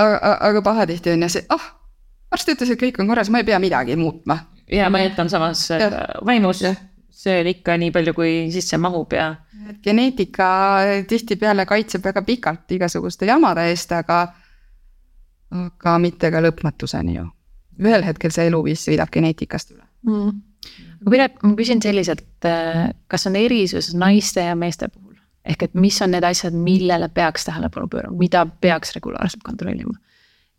[0.00, 1.68] aga, aga pahatihti on jah see, ah oh,,
[2.32, 4.38] arst ütles, et kõik on korras, ma ei pea midagi muutma.
[4.72, 5.68] ja ma jätan samas
[6.24, 6.64] vaimus
[7.22, 9.34] söön ikka nii palju, kui sisse mahub ja.
[9.70, 10.48] et geneetika
[11.08, 14.24] tihtipeale kaitseb väga pikalt igasuguste jamade eest, aga,
[15.52, 17.26] aga mitte ka lõpmatuseni ju.
[17.82, 20.34] ühel hetkel see eluviis sõidab geneetikast üle mm..
[21.02, 22.26] aga Piret, ma küsin selliselt,
[23.08, 25.16] kas on erisus naiste ja meeste puhul?
[25.44, 29.96] ehk et mis on need asjad, millele peaks tähelepanu pöörama, mida peaks regulaarselt kontrollima?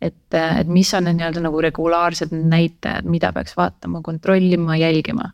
[0.00, 5.30] et, et mis on need nii-öelda nagu regulaarsed näitajad, mida peaks vaatama, kontrollima, jälgima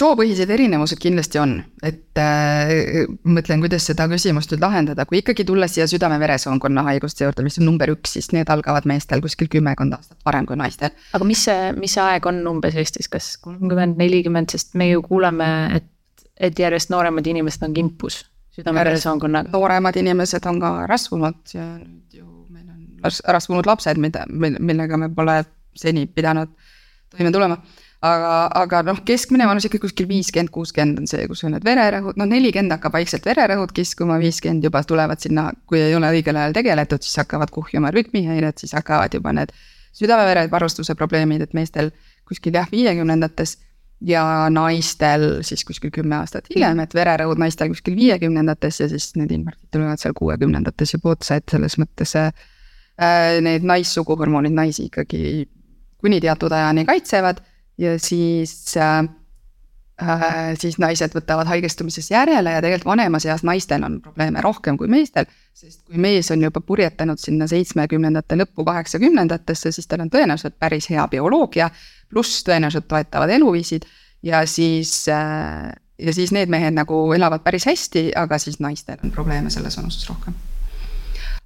[0.00, 5.68] soopõhised erinevused kindlasti on, et äh, mõtlen, kuidas seda küsimust nüüd lahendada, kui ikkagi tulla
[5.70, 10.18] siia südame-veresoonkonna haiguste juurde, mis on number üks, siis need algavad meestel kuskil kümmekond aastat
[10.26, 10.94] varem kui naistel.
[11.16, 15.04] aga mis see, mis see aeg on umbes Eestis, kas kolmkümmend, nelikümmend, sest me ju
[15.04, 15.88] kuuleme, et,
[16.40, 18.22] et järjest nooremad inimesed on kimpus
[18.56, 19.52] südame-veresoonkonnaga.
[19.54, 25.12] nooremad inimesed on ka rasvunud ja nüüd ju meil on rasvunud lapsed, mida, millega me
[25.14, 25.42] pole
[25.76, 26.50] seni pidanud
[27.10, 27.58] toime tulema
[28.00, 32.18] aga, aga noh, keskmine vanus ikka kuskil viiskümmend, kuuskümmend on see, kus on need vererõhud,
[32.20, 36.56] noh nelikümmend hakkab vaikselt vererõhud kiskuma, viiskümmend juba tulevad sinna, kui ei ole õigel ajal
[36.56, 39.52] tegeletud, siis hakkavad kuhjuma rütmihäired, siis hakkavad juba need
[39.98, 41.90] südame-verevarustuse probleemid, et meestel
[42.28, 43.58] kuskil jah, viiekümnendates
[44.06, 49.34] ja naistel siis kuskil kümme aastat hiljem, et vererõhud naistel kuskil viiekümnendates ja siis need
[49.34, 52.32] infarktid tulevad seal kuuekümnendates juba otsa, et selles mõttes äh,
[53.44, 55.44] need naissuguhormoonid naisi ikkagi
[56.00, 57.42] kuni teatud ajani kaitsevad
[57.80, 59.08] ja siis äh,
[60.02, 64.88] äh, siis naised võtavad haigestumises järele ja tegelikult vanemas eas naistel on probleeme rohkem kui
[64.88, 65.28] meestel.
[65.54, 70.88] sest kui mees on juba purjetanud sinna seitsmekümnendate lõppu, kaheksakümnendatesse, siis tal on tõenäoliselt päris
[70.90, 71.70] hea bioloogia,
[72.10, 73.88] pluss tõenäoliselt toetavad eluviisid
[74.22, 79.10] ja siis äh, ja siis need mehed nagu elavad päris hästi, aga siis naistel on
[79.10, 80.36] probleeme selles vanuses rohkem.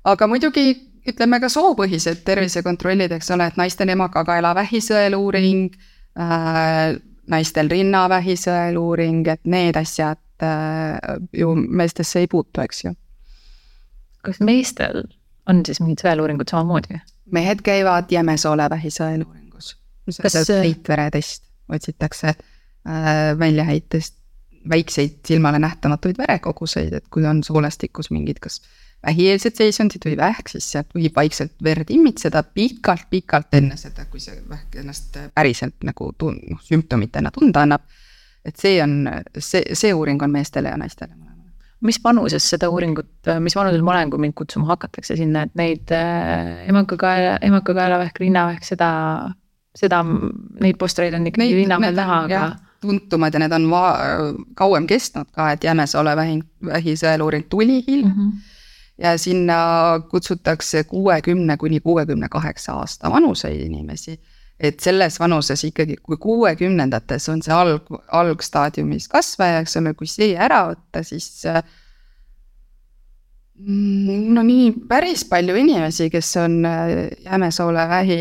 [0.05, 0.67] aga muidugi
[1.09, 9.43] ütleme ka soopõhised tervisekontrollid, eks ole, et naistel emakakaela vähisõeluuring mm naistel rinnavähi sõeluuring, et
[9.51, 12.95] need asjad äh, ju meestesse ei puutu, eks ju.
[14.25, 15.03] kas meestel
[15.51, 17.01] on siis mingid sõeluuringud samamoodi?
[17.35, 19.75] mehed käivad jämesoolevähi sõeluuringus,
[20.07, 24.21] mis on see heitveretest, otsitakse äh, väljaheitest
[24.69, 28.61] väikseid silmale nähtamatuid verekoguseid, et kui on soolestikus mingid kas
[29.05, 34.37] vähieelsed seisundid või vähk, siis sealt võib vaikselt verd immitseda pikalt-pikalt enne seda, kui see
[34.49, 37.85] vähk ennast päriselt nagu tun-, noh, sümptomitena tunda annab.
[38.45, 39.07] et see on,
[39.39, 41.53] see, see uuring on meestele ja naistele mõlemale.
[41.81, 47.39] mis vanuses seda uuringut, mis vanusel mõlengu mind kutsuma hakatakse sinna, et neid äh, emakakaela,
[47.45, 48.91] emakakaelavähk, rinnavähk, seda,
[49.77, 50.05] seda,
[50.61, 52.47] neid postreid on ikkagi rinna peal näha, aga
[52.85, 56.41] tuntumad ja need on va-, kauem kestnud ka, et Jämesoole vähi,
[56.73, 58.19] vähisõeluuring tuli hiljem mm.
[58.19, 58.54] -hmm
[58.99, 59.57] ja sinna
[60.11, 64.21] kutsutakse kuuekümne kuni kuuekümne kaheksa aasta vanuseid inimesi.
[64.61, 70.37] et selles vanuses ikkagi, kui kuuekümnendates on see alg, algstaadiumis kasvaja, eks ole, kui see
[70.39, 71.43] ära võtta, siis
[73.59, 76.61] mm, no nii päris palju inimesi, kes on
[77.25, 78.21] Jämesoole vähi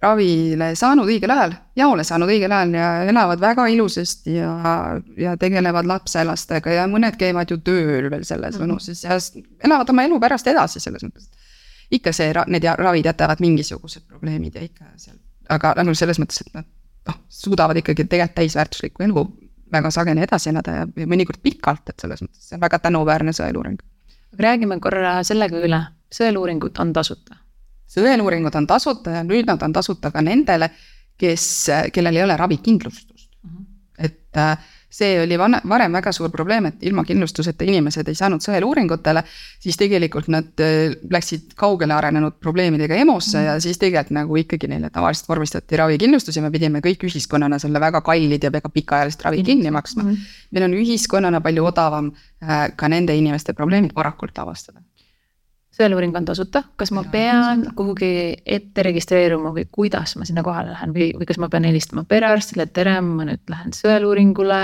[0.00, 4.54] ravile saanud õigel ajal, jaole saanud õigel ajal ja elavad väga ilusasti ja,
[5.20, 8.64] ja tegelevad lapselastega ja mõned käivad ju tööl veel selles mhm.
[8.64, 9.18] vanuses ja
[9.64, 11.28] elavad oma elu pärast edasi selles mõttes.
[11.90, 16.54] ikka see, need ravid jätavad mingisugused probleemid ja ikka seal, aga nagu selles mõttes, et
[16.54, 16.68] nad
[17.08, 19.26] noh, suudavad ikkagi tegelikult täisväärtuslikku elu
[19.72, 23.36] väga sageli edasi elada ja, ja mõnikord pikalt, et selles mõttes see on väga tänuväärne
[23.36, 23.78] sõeluuring.
[24.38, 25.84] räägime korra sellega üle,
[26.14, 27.39] sõeluuringud on tasuta
[27.90, 30.70] sõeluuringud on tasuta ja nüüd nad on tasuta ka nendele,
[31.20, 31.46] kes,
[31.92, 33.50] kellel ei ole ravikindlustust mm.
[33.50, 33.64] -hmm.
[33.98, 34.58] et äh,
[34.90, 39.22] see oli van-, varem väga suur probleem, et ilma kindlustuseta inimesed ei saanud sõeluuringutele,
[39.62, 43.46] siis tegelikult nad äh, läksid kaugele arenenud probleemidega EMO-sse mm -hmm.
[43.46, 47.80] ja siis tegelikult nagu ikkagi neile tavaliselt vormistati ravikindlustus ja me pidime kõik ühiskonnana selle
[47.80, 50.10] väga kallid ja väga pikaajalist ravi kinni maksma mm.
[50.10, 50.50] -hmm.
[50.50, 54.80] meil on ühiskonnana palju odavam äh, ka nende inimeste probleemid varakult avastada
[55.80, 58.12] sõeluuring on tasuta, kas ma pean kuhugi
[58.44, 62.68] ette registreeruma või kuidas ma sinna kohale lähen või, või kas ma pean helistama perearstile,
[62.68, 64.62] et tere, ma nüüd lähen sõeluuringule.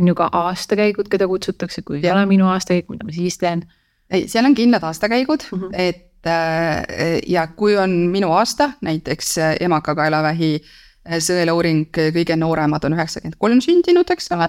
[0.00, 3.66] on ju ka aastakäigud, keda kutsutakse, kui ei ole minu aastakäik, mida ma siis teen?
[4.10, 5.74] ei, seal on kindlad aastakäigud mm, -hmm.
[5.74, 12.96] et äh, ja kui on minu aasta, näiteks äh, emakakaelavähi äh, sõeluuring, kõige nooremad on
[12.96, 14.48] üheksakümmend kolm sündinud, eks ole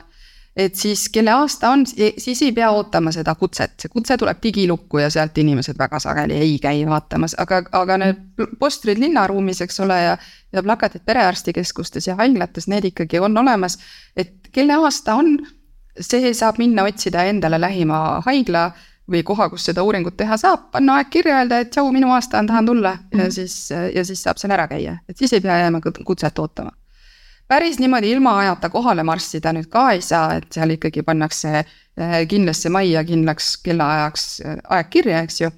[0.55, 1.85] et siis, kelle aasta on,
[2.17, 6.37] siis ei pea ootama seda kutset, see kutse tuleb digilukku ja sealt inimesed väga sageli
[6.37, 10.17] ei käi vaatamas, aga, aga need postrid linnaruumis, eks ole, ja.
[10.53, 13.79] ja plakatid perearstikeskustes ja haiglates, need ikkagi on olemas.
[14.15, 15.37] et kelle aasta on,
[15.99, 18.71] see saab minna otsida endale lähima haigla
[19.09, 22.39] või koha, kus seda uuringut teha saab, panna aeg kirja, öelda, et tšau, minu aasta
[22.39, 23.31] on, tahan tulla ja mm -hmm.
[23.31, 26.71] siis, ja siis saab seal ära käia, et siis ei pea jääma kutset ootama
[27.53, 32.15] päris niimoodi ilma ajata kohale marssida nüüd ka ei saa, et seal ikkagi pannakse eh,
[32.29, 35.51] kindlasse majja kindlaks kellaajaks eh, aeg kirja, eks ju.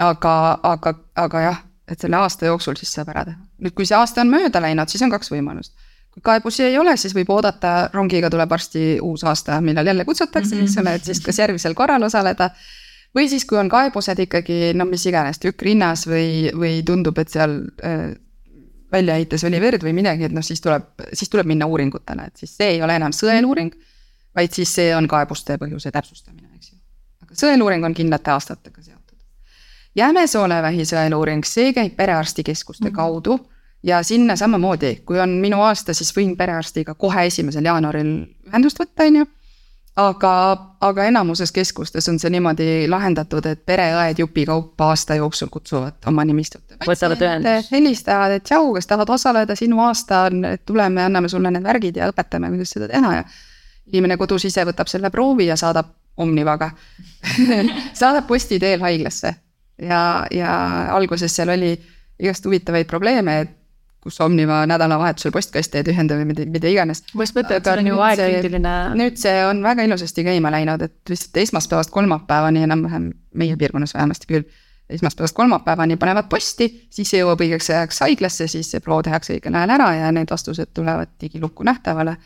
[0.00, 3.38] aga, aga, aga jah, et selle aasta jooksul siis saab ära teha.
[3.64, 5.76] nüüd, kui see aasta on mööda läinud, siis on kaks võimalust.
[6.14, 10.56] kui kaebusi ei ole, siis võib oodata, rongiga tuleb varsti uus aasta, millal jälle kutsutakse
[10.56, 10.64] -hmm.
[10.64, 12.50] eks ole, et siis kas järgmisel korral osaleda
[13.16, 17.28] või siis, kui on kaebused ikkagi no mis iganes tükk rinnas või, või tundub, et
[17.28, 17.60] seal
[18.86, 22.36] äh, väljaheiteis oli verd või midagi, et noh, siis tuleb, siis tuleb minna uuringutele, et
[22.36, 23.74] siis see ei ole enam sõeluuring.
[24.36, 26.78] vaid siis see on kaebuste põhjuse täpsustamine, eks ju.
[27.24, 29.18] aga sõeluuring on kindlate aastatega seotud.
[29.96, 32.96] Jämesoolevähi sõeluuring, see käib perearstikeskuste mm -hmm.
[32.96, 33.38] kaudu
[33.82, 39.06] ja sinna samamoodi, kui on minu aasta, siis võin perearstiga kohe esimesel jaanuaril ühendust võtta,
[39.06, 39.26] on ju
[39.96, 40.32] aga,
[40.80, 46.76] aga enamuses keskustes on see niimoodi lahendatud, et pereõed jupikaupa aasta jooksul kutsuvad oma nimistut.
[46.86, 47.72] võtavad ühendust.
[47.72, 51.96] helistavad, et tšau, kas tahad osaleda, sinu aasta on, et tuleme, anname sulle need värgid
[51.96, 53.24] ja õpetame, kuidas seda teha ja.
[53.92, 56.70] inimene kodus ise võtab selle proovi ja saadab Omnivaga
[58.00, 59.34] saadab posti teel haiglasse
[59.82, 60.52] ja, ja
[60.96, 61.74] alguses seal oli
[62.18, 63.50] igast huvitavaid probleeme, et
[64.06, 67.02] kus Omniva nädalavahetusel postkaste ei tühjenda või mida, mida iganes.
[67.14, 68.74] ma just mõtlen, et see on ju aegkriitiline.
[69.00, 74.30] nüüd see on väga ilusasti käima läinud, et lihtsalt esmaspäevast kolmapäevani enam-vähem, meie piirkonnas vähemasti
[74.30, 74.46] küll.
[74.98, 79.58] esmaspäevast kolmapäevani panevad posti, siis see jõuab õigeks ajaks haiglasse, siis see proov tehakse õigel
[79.58, 82.16] ajal ära ja need vastused tulevad digilukku nähtavale.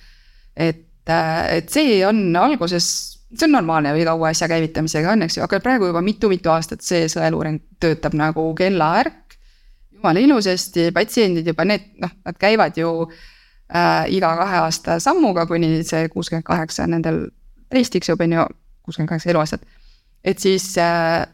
[0.57, 2.91] et, et see on alguses
[3.31, 6.85] see on normaalne iga uue asja käivitamisega on, eks ju, aga praegu juba mitu-mitu aastat
[6.85, 9.20] see sõeluuring töötab nagu kellaärk
[10.01, 15.83] jumala ilusasti, patsiendid juba need, noh, nad käivad ju äh, iga kahe aasta sammuga, kuni
[15.85, 17.29] see kuuskümmend kaheksa nendel
[17.71, 18.47] täis tiksub, on ju,
[18.83, 19.63] kuuskümmend kaheksa eluaastat.
[20.25, 21.27] et siis äh,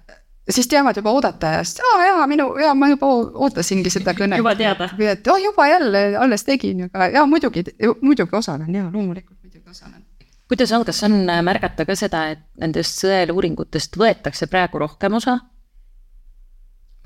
[0.50, 3.08] siis teavad juba oodata ja siis, aa jaa, minu, jaa, ma juba
[3.46, 4.38] ootasingi seda kõnet.
[4.38, 4.88] juba teada.
[4.98, 7.64] et oh, juba jälle, alles tegin, aga jaa, muidugi,
[8.00, 10.04] muidugi osalen, jaa, loomulikult muidugi osalen.
[10.48, 15.38] kuidas on, kas on märgata ka seda, et nendest sõeluuringutest võetakse praegu rohkem osa?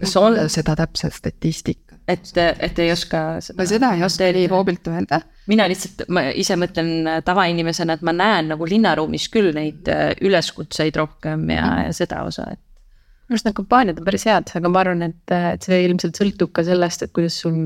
[0.00, 1.90] Kas on seda täpset statistikat?
[2.10, 3.58] et, et ei oska seda.
[3.60, 5.20] ma seda ei oska nii hoobilt öelda.
[5.50, 10.10] mina lihtsalt, ma ise mõtlen äh, tavainimesena, et ma näen nagu linnaruumis küll neid äh,
[10.26, 11.86] üleskutseid rohkem ja, mhm.
[11.88, 12.62] ja seda osa, et.
[13.28, 16.18] minu arust need kampaaniad on päris head, aga ma arvan, et, äh, et see ilmselt
[16.20, 17.62] sõltub ka sellest, et kuidas sul,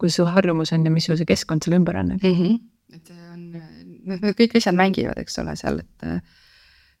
[0.00, 2.38] kuidas su harjumus on ja mis sul see keskkond seal ümber on mm.
[2.38, 2.60] -hmm.
[2.96, 6.08] et see on, kõik asjad mängivad, eks ole, seal, et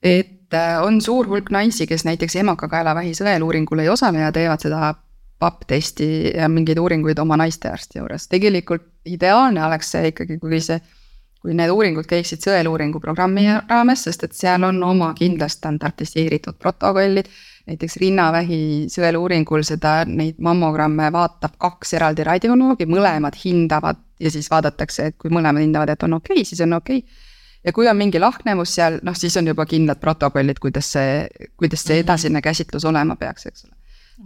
[0.02, 4.94] et äh, on suur hulk naisi, kes näiteks emakakaelavähi sõeluuringul ei osale ja teevad seda
[5.42, 8.28] papp-testi ja mingeid uuringuid oma naistearsti juures.
[8.30, 10.78] tegelikult ideaalne oleks see ikkagi, kui see,
[11.42, 17.30] kui need uuringud käiksid sõeluuringu programmi raames, sest et seal on oma kindlad standardiseeritud protokollid.
[17.66, 25.06] näiteks rinnavähi sõeluuringul seda, neid mammogramme vaatab kaks eraldi radioloogi, mõlemad hindavad ja siis vaadatakse,
[25.06, 27.30] et kui mõlemad hindavad, et on okei okay,, siis on okei okay
[27.64, 31.26] ja kui on mingi lahknevus seal, noh, siis on juba kindlad protokollid, kuidas see,
[31.60, 32.06] kuidas see mhm.
[32.06, 33.76] edasine käsitlus olema peaks, eks ole.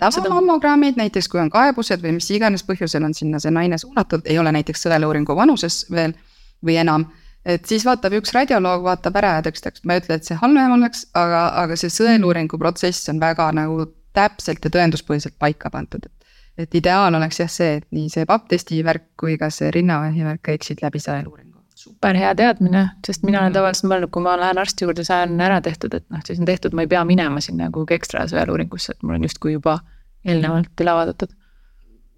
[0.00, 4.38] tavamammogrammid näiteks, kui on kaebused või mis iganes põhjusel on sinna see naine suunatud, ei
[4.38, 6.16] ole näiteks sõeluuringu vanuses veel
[6.64, 7.06] või enam.
[7.44, 10.72] et siis vaatab üks radioloog, vaatab ära ja ütleks, ma ei ütle, et see halvem
[10.80, 16.12] oleks, aga, aga see sõeluuringu protsess on väga nagu täpselt ja tõenduspõhiselt paika pandud, et
[16.56, 20.40] et ideaal oleks jah see, et nii see papptesti värk kui ka see rinnavähi värk
[20.48, 21.55] käiksid läbi sõeluuringu
[21.86, 25.40] super hea teadmine, sest mina olen tavaliselt mõelnud, kui ma lähen arsti juurde, see on
[25.46, 28.96] ära tehtud, et noh, siis on tehtud, ma ei pea minema sinna kuhugi ekstra sõeluuringusse,
[28.96, 29.78] et mul on justkui juba
[30.26, 31.34] eelnevalt üle vaadatud.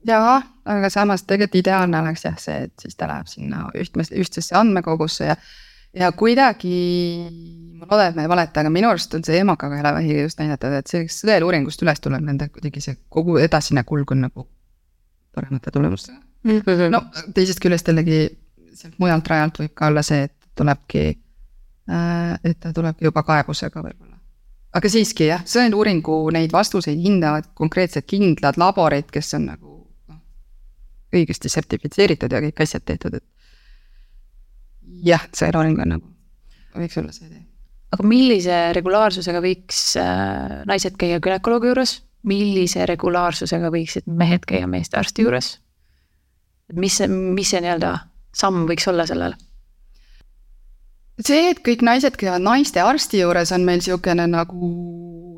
[0.09, 4.57] jaa, aga samas tegelikult ideaalne oleks jah see, et siis ta läheb sinna ühtmes, ühtsesse
[4.59, 5.38] andmekogusse ja
[5.96, 6.78] ja kuidagi,
[7.81, 10.90] ma loodan, et ma ei valeta, aga minu arust on see emakakaelavähi just näidatud, et
[10.90, 14.46] see sõeluuringust üles tuleb nende kuidagi see kogu edasine kulg on nagu
[15.35, 16.61] paremate tulemustega mm.
[16.61, 16.90] -hmm.
[16.92, 17.02] no
[17.35, 18.20] teisest küljest jällegi
[18.79, 21.07] sealt mujalt rajalt võib ka olla see, et tulebki,
[21.91, 24.17] äh, et ta tulebki juba kaebusega võib-olla.
[24.79, 29.75] aga siiski jah, sõeluuringu neid vastuseid hindavad konkreetsed kindlad laborid, kes on nagu
[30.09, 30.21] noh,
[31.14, 33.25] õigesti sertifitseeritud ja kõik asjad tehtud, et.
[35.05, 36.11] jah, sõeluuring on nagu,
[36.77, 37.47] võiks olla see tee.
[37.97, 45.25] aga millise regulaarsusega võiks äh, naised käia günekoloogi juures, millise regulaarsusega võiksid mehed käia meestearsti
[45.25, 45.57] juures?
[46.77, 47.95] mis see, mis see nii-öelda
[48.38, 49.37] samm võiks olla sellel?
[51.18, 54.68] see, et kõik naised käivad naistearsti juures, on meil niisugune nagu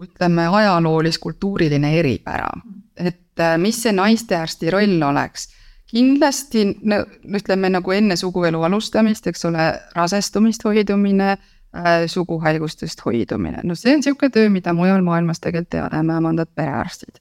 [0.04, 2.50] ütleme, ajaloolis-kultuuriline eripära.
[2.96, 5.48] et äh, mis see naistearsti roll oleks?
[5.90, 7.00] kindlasti no
[7.36, 14.04] ütleme nagu enne suguelu alustamist, eks ole, rasestumist hoidumine äh,, suguhaigustest hoidumine, no see on
[14.04, 17.18] niisugune töö, mida mujal maailmas tegelikult teevad ämmaemandad, perearstid.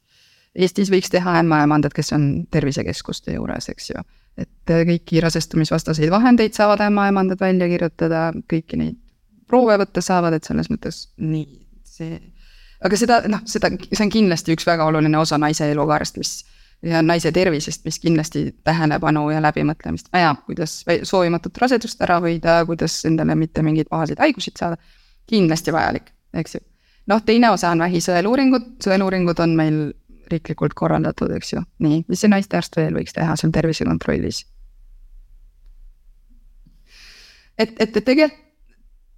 [0.56, 4.04] Eestis võiks teha ämmaemandad, kes on tervisekeskuste juures, eks ju
[4.40, 9.00] et äh, kõiki rasestumisvastaseid vahendeid saavad ämmaemandad välja kirjutada, kõiki neid
[9.50, 11.48] proove võtta saavad, et selles mõttes nii,
[11.88, 12.20] see.
[12.86, 16.38] aga seda, noh, seda, see on kindlasti üks väga oluline osa naise elukaarest, mis
[16.86, 23.02] ja naise tervisest, mis kindlasti tähelepanu ja läbimõtlemist vajab, kuidas soovimatut rasedust ära hoida, kuidas
[23.10, 24.78] endale mitte mingeid pahaseid haiguseid saada.
[25.30, 26.62] kindlasti vajalik, eks ju.
[27.12, 29.82] noh, teine osa on vähisõeluuringud, sõeluuringud on meil
[30.32, 34.46] riiklikult korraldatud, eks ju, nii, mis see naistearst veel võiks teha seal tervisekontrollis?
[37.60, 38.46] et, et, et tegelikult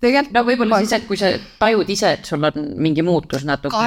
[0.01, 0.35] tegelikult.
[0.35, 3.77] no võib-olla siis, et kui sa tajud ise, et sul on mingi muutus natuke.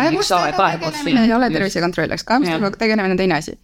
[1.24, 3.56] ei ole tervisekontroll, eks kaebustega tegelemine on teine asi.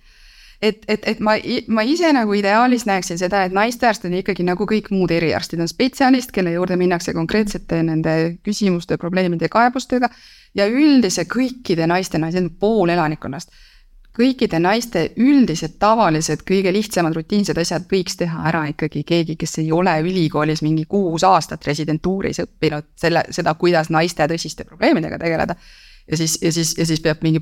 [0.62, 1.36] et, et, et ma,
[1.72, 5.70] ma ise nagu ideaalis näeksin seda, et naistearst on ikkagi nagu kõik muud eriarstid, on
[5.70, 10.10] spetsialist, kelle juurde minnakse konkreetsete nende küsimuste, probleemide, kaebustega
[10.54, 13.52] ja üldise kõikide naistena, see on pool elanikkonnast.
[14.20, 19.70] kõikide naiste üldised tavalised kõige lihtsamad rutiinsed asjad võiks teha ära ikkagi keegi, kes ei
[19.72, 25.54] ole ülikoolis mingi kuus aastat residentuuris õppinud selle, seda, kuidas naiste tõsiste probleemidega tegeleda.
[26.10, 27.40] ja siis, ja siis, ja siis peab mingi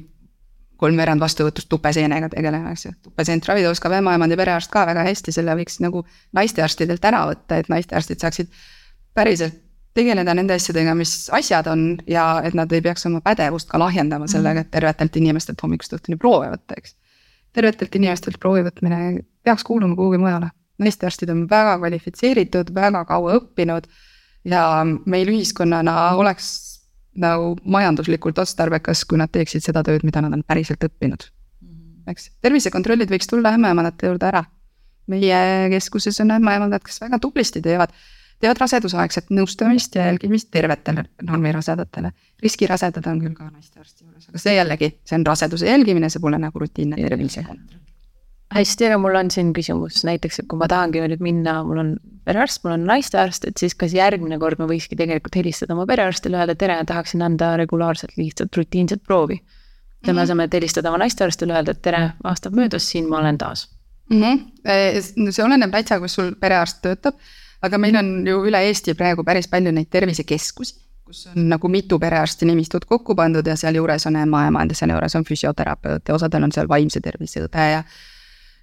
[0.76, 2.92] kolmveerand vastuvõtust tupeseenega tegelema, eks ju.
[3.02, 6.04] tupeseent ravida oskab ämmaemand ja perearst ka väga hästi, selle võiks nagu
[6.36, 8.52] naistearstidelt ära võtta, et naistearstid saaksid
[9.14, 9.58] päriselt
[9.96, 14.28] tegeleda nende asjadega, mis asjad on ja et nad ei peaks oma pädevust ka lahjendama
[14.30, 16.94] sellega, et tervetelt inimestelt hommikust õhtuni proove võtta, eks.
[17.56, 19.00] tervetelt inimestelt proovi võtmine
[19.44, 20.50] peaks kuuluma kuhugi mujale.
[20.78, 23.88] naistearstid on väga kvalifitseeritud, väga kaua õppinud
[24.46, 24.62] ja
[25.06, 26.52] meil ühiskonnana oleks
[27.18, 31.26] nagu majanduslikult otstarbekas, kui nad teeksid seda tööd, mida nad on päriselt õppinud.
[31.62, 32.10] Mhm.
[32.12, 34.44] eks, tervisekontrollid võiks tulla ämmaemandate juurde ära.
[35.08, 37.94] meie keskuses on ämmaemandad, kes väga tublisti teevad
[38.42, 42.12] teevad rasedusaegset nõustamist ja jälgimist tervetele normirasedatele.
[42.42, 46.38] riskirasedad on küll ka naistearsti juures, aga see jällegi, see on raseduse jälgimine, see pole
[46.38, 47.82] nagu rutiinne tervisekontroll.
[48.54, 51.94] hästi, aga mul on siin küsimus, näiteks, et kui ma tahangi nüüd minna, mul on
[52.24, 56.38] perearst, mul on naistearst, et siis kas järgmine kord ma võikski tegelikult helistada oma perearstile,
[56.38, 59.42] öelda tere, tahaksin anda regulaarselt lihtsalt rutiinset proovi.
[59.98, 60.22] selle mm -hmm.
[60.22, 63.68] asemel, et helistada oma naistearstile, öelda, et tere, aasta möödas, siin ma olen taas
[64.10, 64.22] mm.
[64.22, 65.30] -hmm.
[65.30, 67.14] see oleneb täitsa, kus sul perearst töötab
[67.62, 70.76] aga meil on ju üle Eesti praegu päris palju neid tervisekeskusi,
[71.08, 75.24] kus on nagu mitu perearsti nimistut kokku pandud ja sealjuures on ämmaemand ja sealjuures on
[75.24, 77.82] füsioterapeut ja osadel on seal vaimse tervise õde ja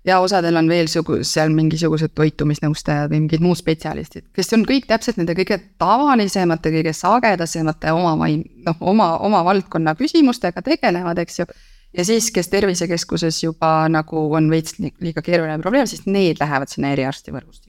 [0.05, 4.85] ja osadel on veel sugu-, seal mingisugused toitumisnõustajad või mingid muud spetsialistid, kes on kõik
[4.89, 11.39] täpselt nende kõige tavalisemate, kõige sagedasemate oma vaim-, noh, oma, oma valdkonna küsimustega tegelevad, eks
[11.41, 11.47] ju.
[11.97, 16.93] ja siis, kes tervisekeskuses juba nagu on veits liiga keeruline probleem, siis need lähevad sinna
[16.93, 17.64] eriarsti võrgustikku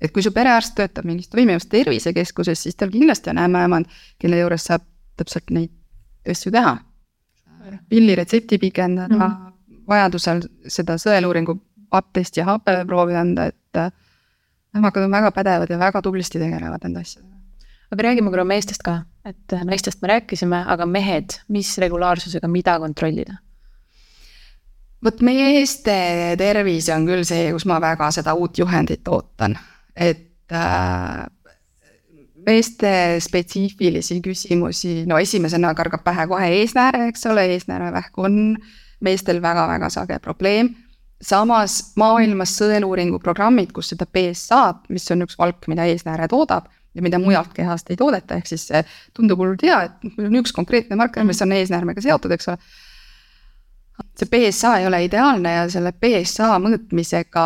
[0.00, 4.64] et kui su perearst töötab mingis toimivas tervisekeskuses, siis tal kindlasti on ämmaemand, kelle juures
[4.70, 4.84] saab
[5.20, 5.72] täpselt neid
[6.28, 6.78] asju teha.
[7.88, 9.80] pilliretsepti pikendada mm, -hmm.
[9.88, 11.60] vajadusel seda sõeluuringu
[11.90, 13.92] papptesti ja hapeproovi anda, et äh,
[14.76, 17.36] ämmakad on väga pädevad ja väga tublisti tegelevad nende asjadega.
[17.92, 22.78] aga räägime korra meestest ka, et äh, naistest me rääkisime, aga mehed, mis regulaarsusega mida
[22.78, 23.34] kontrollida?
[25.04, 25.92] vot meeste
[26.38, 29.58] tervis on küll see, kus ma väga seda uut juhendit ootan
[29.96, 31.26] et äh,
[32.46, 38.56] meeste spetsiifilisi küsimusi, no esimesena kargab pähe kohe eesnääre, eks ole, eesnäärevähk on
[39.04, 40.74] meestel väga-väga sage probleem.
[41.20, 47.02] samas maailmas sõeluuringu programmid, kus seda BSA-d, mis on üks valk, mida eesnääre toodab ja
[47.02, 48.80] mida mujalt kehast ei toodeta, ehk siis see
[49.14, 52.56] tundub hullult hea, et meil on üks konkreetne marker, mis on eesnäärmega seotud, eks ole.
[54.16, 57.44] see BSA ei ole ideaalne ja selle BSA mõõtmisega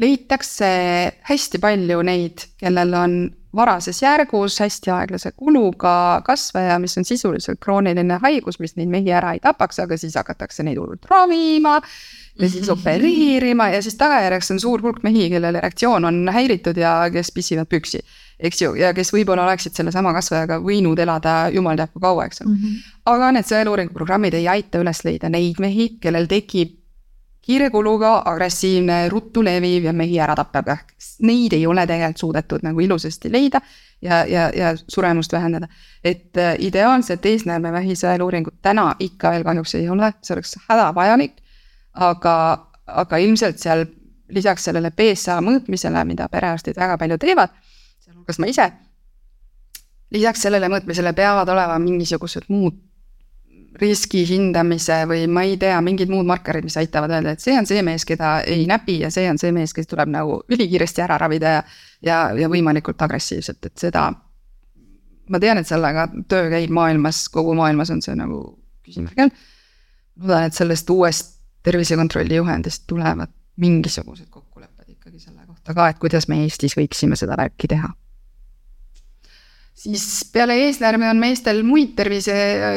[0.00, 0.66] leitakse
[1.28, 3.16] hästi palju neid, kellel on
[3.56, 9.34] varases järgus hästi aeglase kuluga kasvaja, mis on sisuliselt krooniline haigus, mis neid mehi ära
[9.36, 11.80] ei tapaks, aga siis hakatakse neid hullult ravima.
[12.40, 16.94] ja siis opereerima ja siis tagajärjeks on suur hulk mehi, kellel erektsioon on häiritud ja
[17.12, 18.00] kes pissivad püksi.
[18.40, 22.40] eks ju, ja kes võib-olla oleksid sellesama kasvajaga võinud elada jumal teab kui kaua, eks
[22.40, 22.92] ole mm -hmm..
[23.04, 26.81] aga need sõeluuringu programmid ei aita üles leida neid mehi, kellel tekib
[27.42, 30.92] kiire kuluga, agressiivne, ruttu leviv ja mehi ära tappev ehk
[31.26, 33.60] neid ei ole tegelikult suudetud nagu ilusasti leida
[34.02, 35.68] ja, ja, ja suremust vähendada.
[36.04, 41.42] et äh, ideaalset eesnäärmevähi sõeluuringut täna ikka veel kahjuks ei ole, see oleks hädavajalik.
[41.92, 42.36] aga,
[42.86, 43.84] aga ilmselt seal
[44.28, 47.50] lisaks sellele BSA mõõtmisele, mida perearstid väga palju teevad,
[48.00, 48.70] sealhulgas ma ise.
[50.10, 52.78] lisaks sellele mõõtmisele peavad olema mingisugused muud
[53.80, 57.68] riski hindamise või ma ei tea, mingid muud markerid, mis aitavad öelda, et see on
[57.68, 61.18] see mees, keda ei näpi ja see on see mees, kes tuleb nagu ülikiiresti ära
[61.22, 61.62] ravida ja.
[62.04, 64.10] ja, ja võimalikult agressiivselt, et seda.
[65.32, 68.42] ma tean, et sellega töö käib maailmas, kogu maailmas on see nagu
[68.84, 69.32] küsimärgi all.
[70.20, 76.28] loodan, et sellest uuest tervisekontrolli juhendist tulevad mingisugused kokkulepped ikkagi selle kohta ka, et kuidas
[76.28, 77.92] me Eestis võiksime seda värki teha
[79.82, 82.34] siis peale eesnärme on meestel muid tervise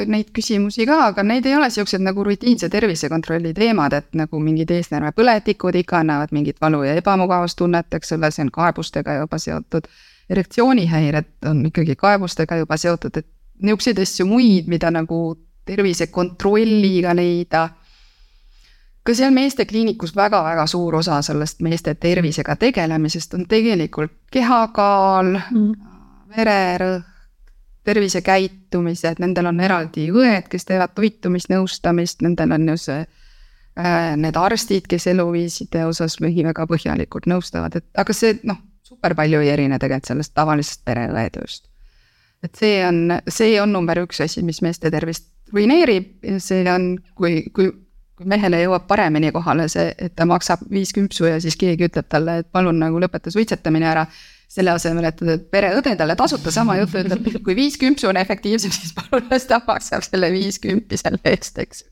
[0.10, 4.74] neid küsimusi ka, aga need ei ole siuksed nagu rutiinse tervisekontrolli teemad, et nagu mingid
[4.74, 9.90] eesnärmepõletikud ikka annavad mingit valu ja ebamugavustunnet, eks ole, see on kaebustega juba seotud.
[10.30, 13.28] erektsioonihäired on ikkagi kaebustega juba seotud, et
[13.62, 17.68] niisuguseid asju muid, mida nagu tervisekontrolliga leida
[19.06, 25.95] ka seal meestekliinikus väga-väga suur osa sellest meeste tervisega tegelemisest on tegelikult kehakaal mm
[26.38, 27.12] vererõhk,
[27.86, 34.88] tervisekäitumised, nendel on eraldi õed, kes teevad toitumisnõustamist, nendel on ju see äh,, need arstid,
[34.90, 39.78] kes eluviiside osas mehi väga põhjalikult nõustavad, et aga see noh, super palju ei erine
[39.82, 41.70] tegelikult sellest tavalisest pereõe tööst.
[42.44, 46.96] et see on, see on number üks asi, mis meeste tervist ruineerib ja see on,
[47.14, 47.70] kui, kui
[48.16, 52.08] kui mehele jõuab paremini kohale see, et ta maksab viis küpsu ja siis keegi ütleb
[52.08, 54.06] talle, et palun nagu lõpeta suitsetamine ära
[54.48, 59.28] selle asemel, et pereõdedele tasuta sama juttu ütleb, kui viis kümpsu on efektiivsem, siis palun
[59.32, 61.84] las ta maksab selle viis kümpi selle eest, eks.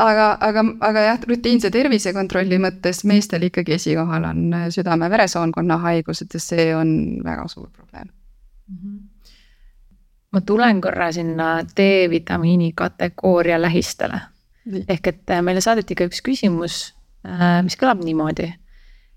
[0.00, 6.70] aga, aga, aga jah, rutiinse tervisekontrolli mõttes meestel ikkagi esikohal on südame-veresoonkonna haigused ja see
[6.76, 6.94] on
[7.26, 8.76] väga suur probleem mm.
[8.76, 9.00] -hmm
[10.30, 14.20] ma tulen korra sinna D-vitamiini kategooria lähistele.
[14.88, 16.94] ehk et meile saadeti ka üks küsimus,
[17.26, 18.52] äh, mis kõlab niimoodi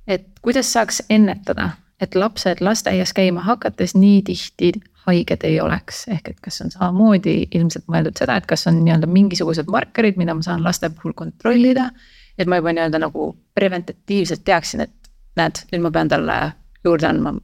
[0.08, 1.70] et kuidas saaks ennetada,
[2.02, 4.74] et lapsed lasteaias käima hakates nii tihti
[5.06, 9.08] haiged ei oleks, ehk et kas on samamoodi ilmselt mõeldud seda, et kas on nii-öelda
[9.08, 11.92] mingisugused markerid, mida ma saan laste puhul kontrollida.
[12.38, 16.38] et ma juba nii-öelda nagu preventatiivselt teaksin, et näed, nüüd ma pean talle
[16.84, 17.36] juurde andma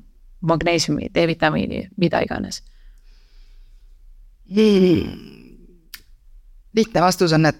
[0.41, 2.63] magneesiumi, D-vitamiini, mida iganes
[6.75, 7.57] lihtne vastus on, et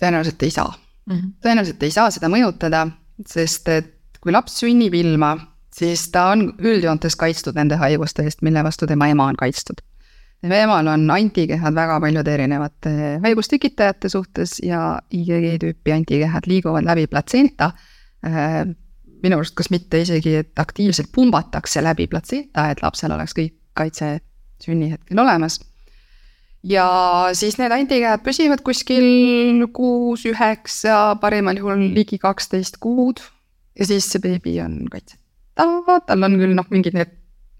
[0.00, 0.72] tõenäoliselt ei saa
[1.06, 1.14] mm.
[1.14, 1.32] -hmm.
[1.40, 2.86] tõenäoliselt ei saa seda mõjutada,
[3.26, 3.95] sest et
[4.26, 5.36] kui laps sünnib ilma,
[5.70, 9.78] siis ta on üldjoontes kaitstud nende haiguste eest, mille vastu tema ema on kaitstud.
[10.42, 12.90] tema emal on antikehad väga paljude erinevate
[13.22, 17.70] haigustekitajate suhtes ja IgG tüüpi antikehad liiguvad läbi platsenta.
[18.26, 18.66] Äh,
[19.22, 24.18] minu arust, kas mitte isegi, et aktiivselt pumbatakse läbi platsenta, et lapsel oleks kõik kaitse
[24.62, 25.60] sünnihetkel olemas
[26.66, 26.88] ja
[27.32, 33.22] siis need antikehad püsivad kuskil kuus, üheksa, parimal juhul ligi kaksteist kuud
[33.78, 35.22] ja siis see beebi on kaitseta,
[36.06, 37.12] tal on küll noh, mingid need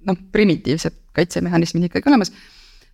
[0.07, 2.33] noh, primitiivsed kaitsemehhanismid ikkagi olemas.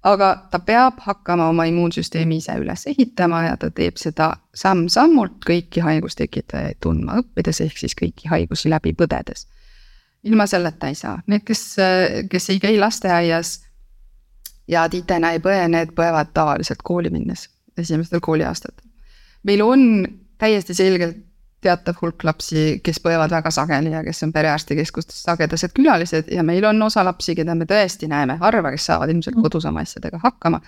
[0.03, 5.83] aga ta peab hakkama oma immuunsüsteemi ise üles ehitama ja ta teeb seda samm-sammult kõiki
[5.85, 9.47] haigustekitajaid tundma õppides, ehk siis kõiki haigusi läbi põdedes.
[10.23, 11.77] ilma selleta ei saa, need, kes,
[12.31, 13.61] kes ei käi lasteaias
[14.69, 17.49] ja titena ei põe, need põevad tavaliselt kooli minnes,
[17.79, 18.89] esimestel kooliaastatel.
[19.43, 20.07] meil on
[20.39, 21.32] täiesti selgelt
[21.63, 26.65] teatav hulk lapsi, kes põevad väga sageli ja kes on perearstikeskustes sagedased külalised ja meil
[26.69, 29.47] on osa lapsi, keda me tõesti näeme harva, kes saavad ilmselt mm.
[29.47, 30.61] kodus oma asjadega hakkama.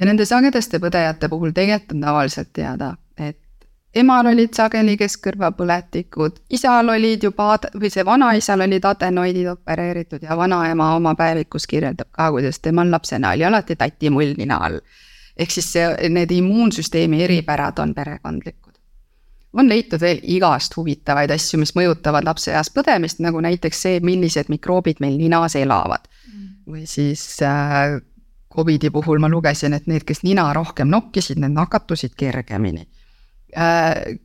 [0.00, 3.40] ja nende sagedaste põdejate puhul tegelikult on tavaliselt teada, et
[3.94, 10.94] emal olid sageli keskkõrvapõletikud, isal olid juba või see vanaisal olid adenoidid opereeritud ja vanaema
[10.96, 14.80] oma päevikus kirjeldab ka, kuidas temal lapsena oli alati tatimull nina all.
[15.38, 18.67] ehk siis see, need immuunsüsteemi eripärad on perekondlikud
[19.58, 25.02] on leitud veel igast huvitavaid asju, mis mõjutavad lapseeas põdemist, nagu näiteks see, millised mikroobid
[25.04, 26.46] meil ninas elavad mm..
[26.68, 27.98] või siis äh,
[28.54, 32.86] Covidi puhul ma lugesin, et need, kes nina rohkem nokkisid, need nakatusid kergemini
[33.56, 34.16] äh,.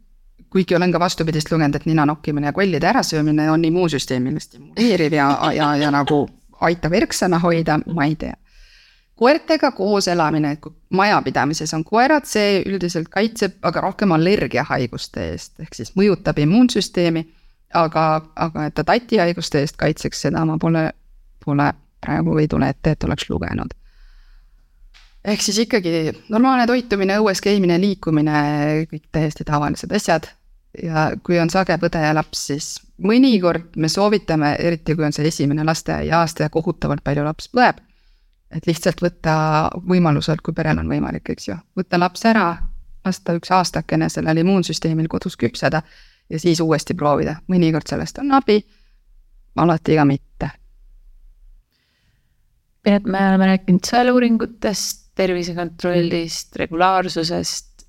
[0.54, 5.28] kuigi olen ka vastupidist lugenud, et nina nokkimine ja kollide ärasöömine on immuunsüsteemile stimuleeriv ja,
[5.56, 6.28] ja, ja nagu
[6.62, 8.36] aitab erksana hoida, ma ei tea.
[9.24, 15.56] Koertega koos elamine, et kui majapidamises on koerad, see üldiselt kaitseb, aga rohkem allergiahaiguste eest,
[15.64, 17.30] ehk siis mõjutab immuunsüsteemi.
[17.74, 20.92] aga, aga et ta tatihaiguste eest kaitseks, seda ma pole,
[21.42, 21.72] pole
[22.06, 23.74] praegu ei tule ette, et oleks lugenud
[25.26, 28.40] ehk siis ikkagi normaalne toitumine, õues käimine, liikumine,
[28.92, 30.28] kõik täiesti tavalised asjad
[30.84, 32.68] ja kui on sage põde ja laps, siis
[33.04, 37.80] mõnikord me soovitame, eriti kui on see esimene lasteaiaaasta ja kohutavalt palju laps põeb,
[38.56, 39.36] et lihtsalt võtta
[39.90, 42.48] võimaluselt, kui perel on võimalik, eks ju, võtta laps ära,
[43.06, 45.82] lasta üks aastakene sellel immuunsüsteemil kodus küpseda
[46.30, 48.60] ja siis uuesti proovida, mõnikord sellest on abi,
[49.60, 50.50] alati ka mitte.
[52.84, 57.86] Piret, me oleme rääkinud sõeluuringutest, tervisekontrollist, regulaarsusest,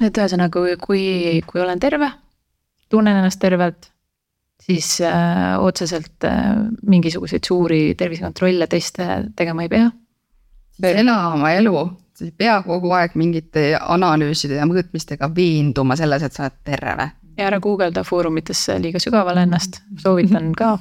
[0.00, 2.08] et ühesõnaga, kui, kui olen terve,
[2.88, 3.90] tunnen ennast tervelt,
[4.62, 6.54] siis äh, otseselt äh,
[6.86, 9.90] mingisuguseid suuri tervisekontrolle, teste tegema ei pea.
[10.82, 11.74] ela oma elu,
[12.14, 17.10] sa ei pea kogu aeg mingite analüüside ja mõõtmistega veenduma selles, et sa oled terve.
[17.36, 20.78] ja ära guugelda foorumitesse liiga sügavale ennast, soovitan ka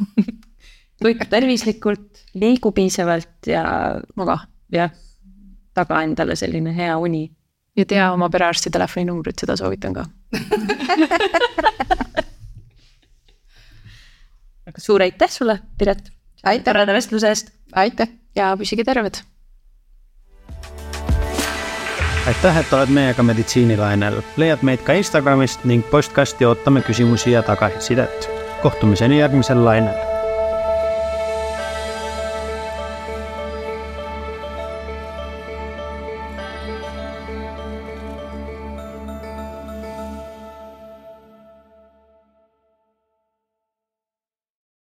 [1.02, 3.64] toitu tervislikult, liigu piisavalt ja
[4.16, 4.38] maga.
[4.72, 4.92] jah,
[5.74, 7.32] taga endale selline hea uni
[7.78, 10.06] ja tea oma perearsti telefoninumbrit, seda soovitan ka
[14.78, 16.10] suur aitäh sulle, Piret.
[16.64, 17.52] toreda vestluse eest.
[17.76, 18.08] aitäh.
[18.36, 19.22] ja püsige terved.
[22.28, 24.22] aitäh, et oled meiega meditsiinilainel.
[24.38, 28.30] leiad meid ka Instagramist ning postkasti ootame küsimusi ja tagasisidet.
[28.62, 30.13] kohtumiseni järgmisel lainel